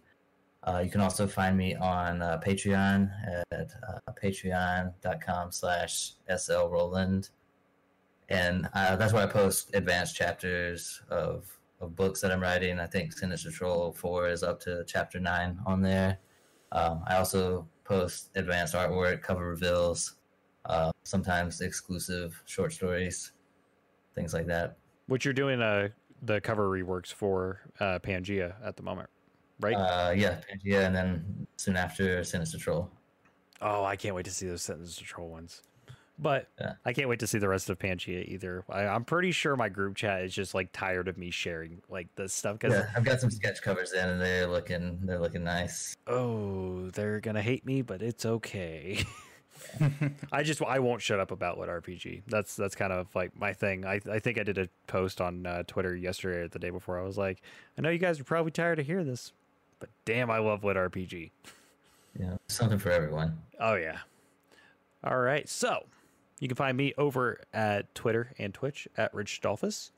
[0.66, 3.12] Uh, you can also find me on uh, Patreon
[3.52, 7.30] at uh, patreon.com slash SL Rowland.
[8.30, 11.46] And uh, that's where I post advanced chapters of,
[11.82, 12.80] of books that I'm writing.
[12.80, 16.20] I think Sentenced to Troll 4 is up to chapter 9 on there.
[16.72, 20.16] Um, I also post advanced artwork, cover reveals,
[20.66, 23.32] uh, sometimes exclusive short stories,
[24.16, 24.78] things like that.
[25.08, 25.90] What you're doing uh,
[26.22, 29.10] the cover reworks for uh, Pangea at the moment,
[29.60, 29.76] right?
[29.76, 32.90] Uh, yeah, Pangea, and then soon after Sentenced to Troll.
[33.62, 35.62] oh, I can't wait to see those Sentenced to Troll ones.
[36.20, 36.74] But Yeah.
[36.86, 38.64] I can't wait to see the rest of Pangea either.
[38.70, 42.08] I, I'm pretty sure my group chat is just like tired of me sharing like
[42.16, 45.44] this stuff because Yeah, I've got some sketch covers in, and they're looking they're looking
[45.44, 45.96] nice.
[46.08, 49.04] oh, they're gonna hate me, but it's okay.
[50.32, 52.24] I just I won't shut up about lit RPG.
[52.28, 53.86] That's that's kind of like my thing.
[53.86, 57.00] I I think I did a post on uh, Twitter yesterday or the day before.
[57.00, 57.42] I was like,
[57.78, 59.34] I know you guys are probably tired of hearing this,
[59.80, 61.32] but damn, I love lit RPG.
[62.20, 63.38] Yeah, something for everyone.
[63.60, 64.00] Oh yeah.
[65.04, 65.48] All right.
[65.50, 65.86] So
[66.40, 69.92] you can find me over at Twitter and Twitch at Rich Dolphus.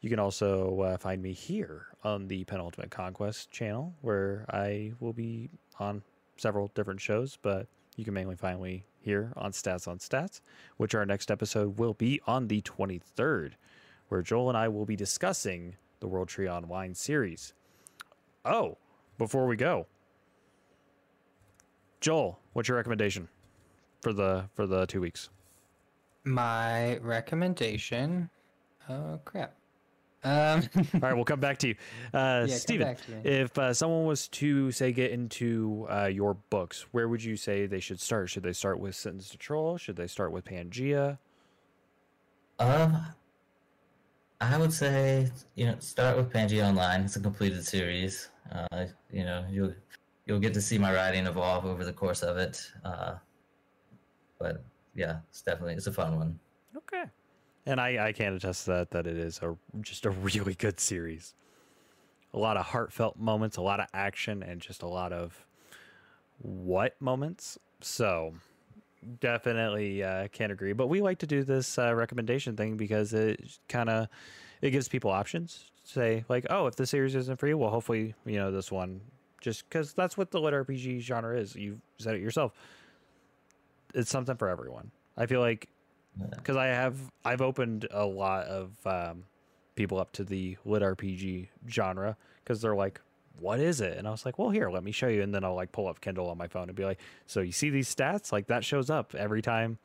[0.00, 5.12] You can also uh, find me here on the Penultimate Conquest channel, where I will
[5.12, 6.02] be on
[6.36, 7.66] several different shows, but
[7.96, 10.40] you can mainly find me here on Stats on Stats,
[10.76, 13.52] which our next episode will be on the 23rd,
[14.08, 17.54] where Joel and I will be discussing the World Tree Online series.
[18.44, 18.76] Oh,
[19.18, 19.86] before we go,
[22.00, 23.28] Joel, what's your recommendation
[24.02, 25.30] for the for the two weeks?
[26.24, 28.30] My recommendation.
[28.88, 29.54] Oh crap.
[30.26, 31.76] Um, All right, we'll come back to you,
[32.12, 32.96] uh, Yeah, come Steven.
[32.96, 33.42] to.
[33.42, 37.66] If uh, someone was to say get into uh, your books, where would you say
[37.66, 38.28] they should start?
[38.28, 39.78] Should they start with Sentenced to Troll?
[39.78, 41.18] Should they start with Pangea?
[42.58, 42.98] Um,
[44.40, 47.02] I would say you know start with Pangea Online.
[47.02, 48.30] It's a completed series.
[48.50, 49.74] Uh, you know you'll
[50.26, 52.60] you'll get to see my writing evolve over the course of it.
[52.84, 53.14] Uh,
[54.40, 54.64] but
[54.96, 56.38] yeah, it's definitely it's a fun one.
[56.76, 57.04] Okay.
[57.66, 60.78] And I, I can attest to that that it is a just a really good
[60.80, 61.34] series.
[62.32, 65.46] A lot of heartfelt moments, a lot of action, and just a lot of
[66.38, 67.58] what moments.
[67.80, 68.34] So
[69.20, 70.72] definitely uh, can't agree.
[70.72, 74.08] But we like to do this uh, recommendation thing because it kind of
[74.60, 75.70] it gives people options.
[75.86, 78.70] To say like, oh, if the series isn't for you, well, hopefully you know this
[78.70, 79.00] one.
[79.40, 81.54] Just because that's what the lit RPG genre is.
[81.54, 82.52] You said it yourself.
[83.94, 84.90] It's something for everyone.
[85.16, 85.68] I feel like
[86.30, 89.24] because I have I've opened a lot of um,
[89.74, 93.00] people up to the lit RPG genre because they're like,
[93.38, 95.44] "What is it?" And I was like, "Well, here, let me show you." And then
[95.44, 97.92] I'll like pull up Kindle on my phone and be like, "So you see these
[97.94, 98.32] stats?
[98.32, 99.78] Like that shows up every time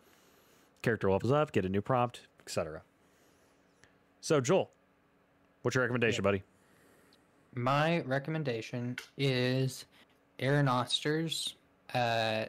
[0.82, 2.82] character levels up, get a new prompt, etc."
[4.22, 4.70] So Joel,
[5.62, 6.44] what's your recommendation, buddy?
[7.56, 9.86] my recommendation is
[10.40, 11.56] Aaron Oster's
[11.94, 12.46] uh,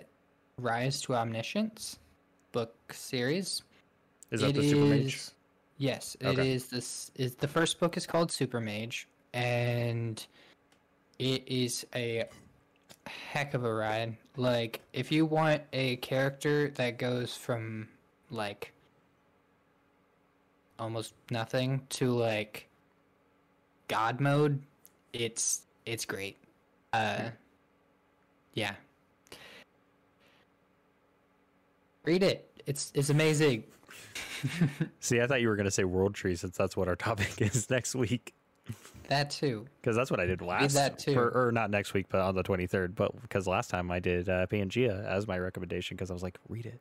[0.59, 1.99] Rise to Omniscience
[2.53, 3.63] book series.
[4.33, 5.15] Is that It the Super Mage?
[5.17, 5.35] is-
[5.79, 6.53] Yes, it Okay.
[6.53, 6.69] is.
[6.69, 10.25] This is the first book is called Super Mage, and
[11.19, 12.29] it is a
[13.07, 14.17] heck of a ride.
[14.37, 17.89] Like, if you want a character that goes from
[18.31, 18.73] like
[20.79, 22.69] almost nothing to like
[23.89, 24.63] god mode,
[25.13, 26.37] it's it's great.
[26.93, 27.31] Uh,
[28.55, 28.75] yeah.
[32.05, 32.49] Read it.
[32.67, 33.65] It's it's amazing.
[35.01, 37.35] See, I thought you were going to say World Tree since that's what our topic
[37.41, 38.35] is next week.
[39.09, 39.67] That too.
[39.81, 40.75] Because that's what I did last.
[40.75, 41.19] that too.
[41.19, 42.95] Or, or not next week, but on the 23rd.
[42.95, 46.39] But because last time I did uh, Pangea as my recommendation because I was like,
[46.49, 46.81] read it.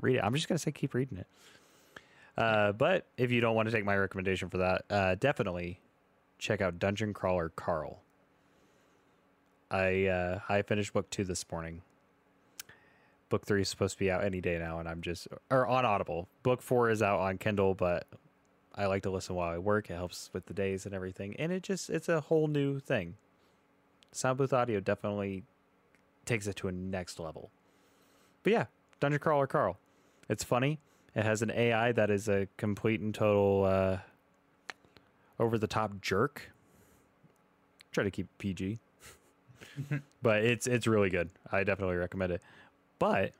[0.00, 0.20] Read it.
[0.22, 1.26] I'm just going to say keep reading it.
[2.36, 5.80] Uh, but if you don't want to take my recommendation for that, uh, definitely
[6.38, 8.02] check out Dungeon Crawler Carl.
[9.70, 11.82] I uh, I finished book two this morning.
[13.28, 15.84] Book three is supposed to be out any day now, and I'm just or on
[15.84, 16.28] Audible.
[16.42, 18.06] Book four is out on Kindle, but
[18.74, 19.90] I like to listen while I work.
[19.90, 23.16] It helps with the days and everything, and it just it's a whole new thing.
[24.12, 25.42] Sound booth audio definitely
[26.24, 27.50] takes it to a next level.
[28.42, 28.64] But yeah,
[29.00, 29.78] Dungeon Crawler Carl.
[30.28, 30.78] It's funny.
[31.14, 33.98] It has an AI that is a complete and total uh,
[35.40, 36.52] over the top jerk.
[37.92, 38.78] Try to keep PG.
[40.22, 41.30] but it's it's really good.
[41.50, 42.42] I definitely recommend it.
[42.98, 43.32] But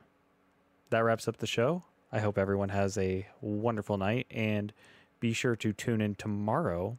[0.90, 1.84] that wraps up the show.
[2.12, 4.72] I hope everyone has a wonderful night and
[5.20, 6.98] be sure to tune in tomorrow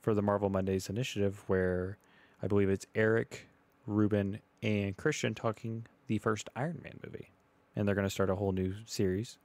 [0.00, 1.98] for the Marvel Mondays initiative where
[2.42, 3.48] I believe it's Eric,
[3.86, 7.30] Ruben, and Christian talking the first Iron Man movie.
[7.76, 9.38] And they're going to start a whole new series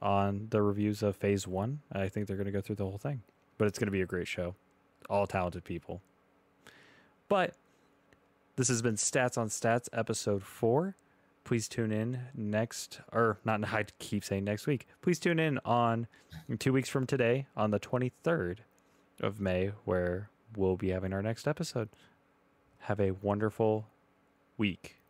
[0.00, 1.80] on the reviews of phase one.
[1.92, 3.22] I think they're going to go through the whole thing.
[3.58, 4.54] But it's going to be a great show.
[5.08, 6.02] All talented people.
[7.28, 7.54] But
[8.56, 10.96] this has been Stats on Stats, episode four.
[11.44, 14.86] Please tune in next, or not, I keep saying next week.
[15.00, 16.06] Please tune in on
[16.58, 18.58] two weeks from today, on the 23rd
[19.20, 21.88] of May, where we'll be having our next episode.
[22.80, 23.86] Have a wonderful
[24.58, 25.01] week.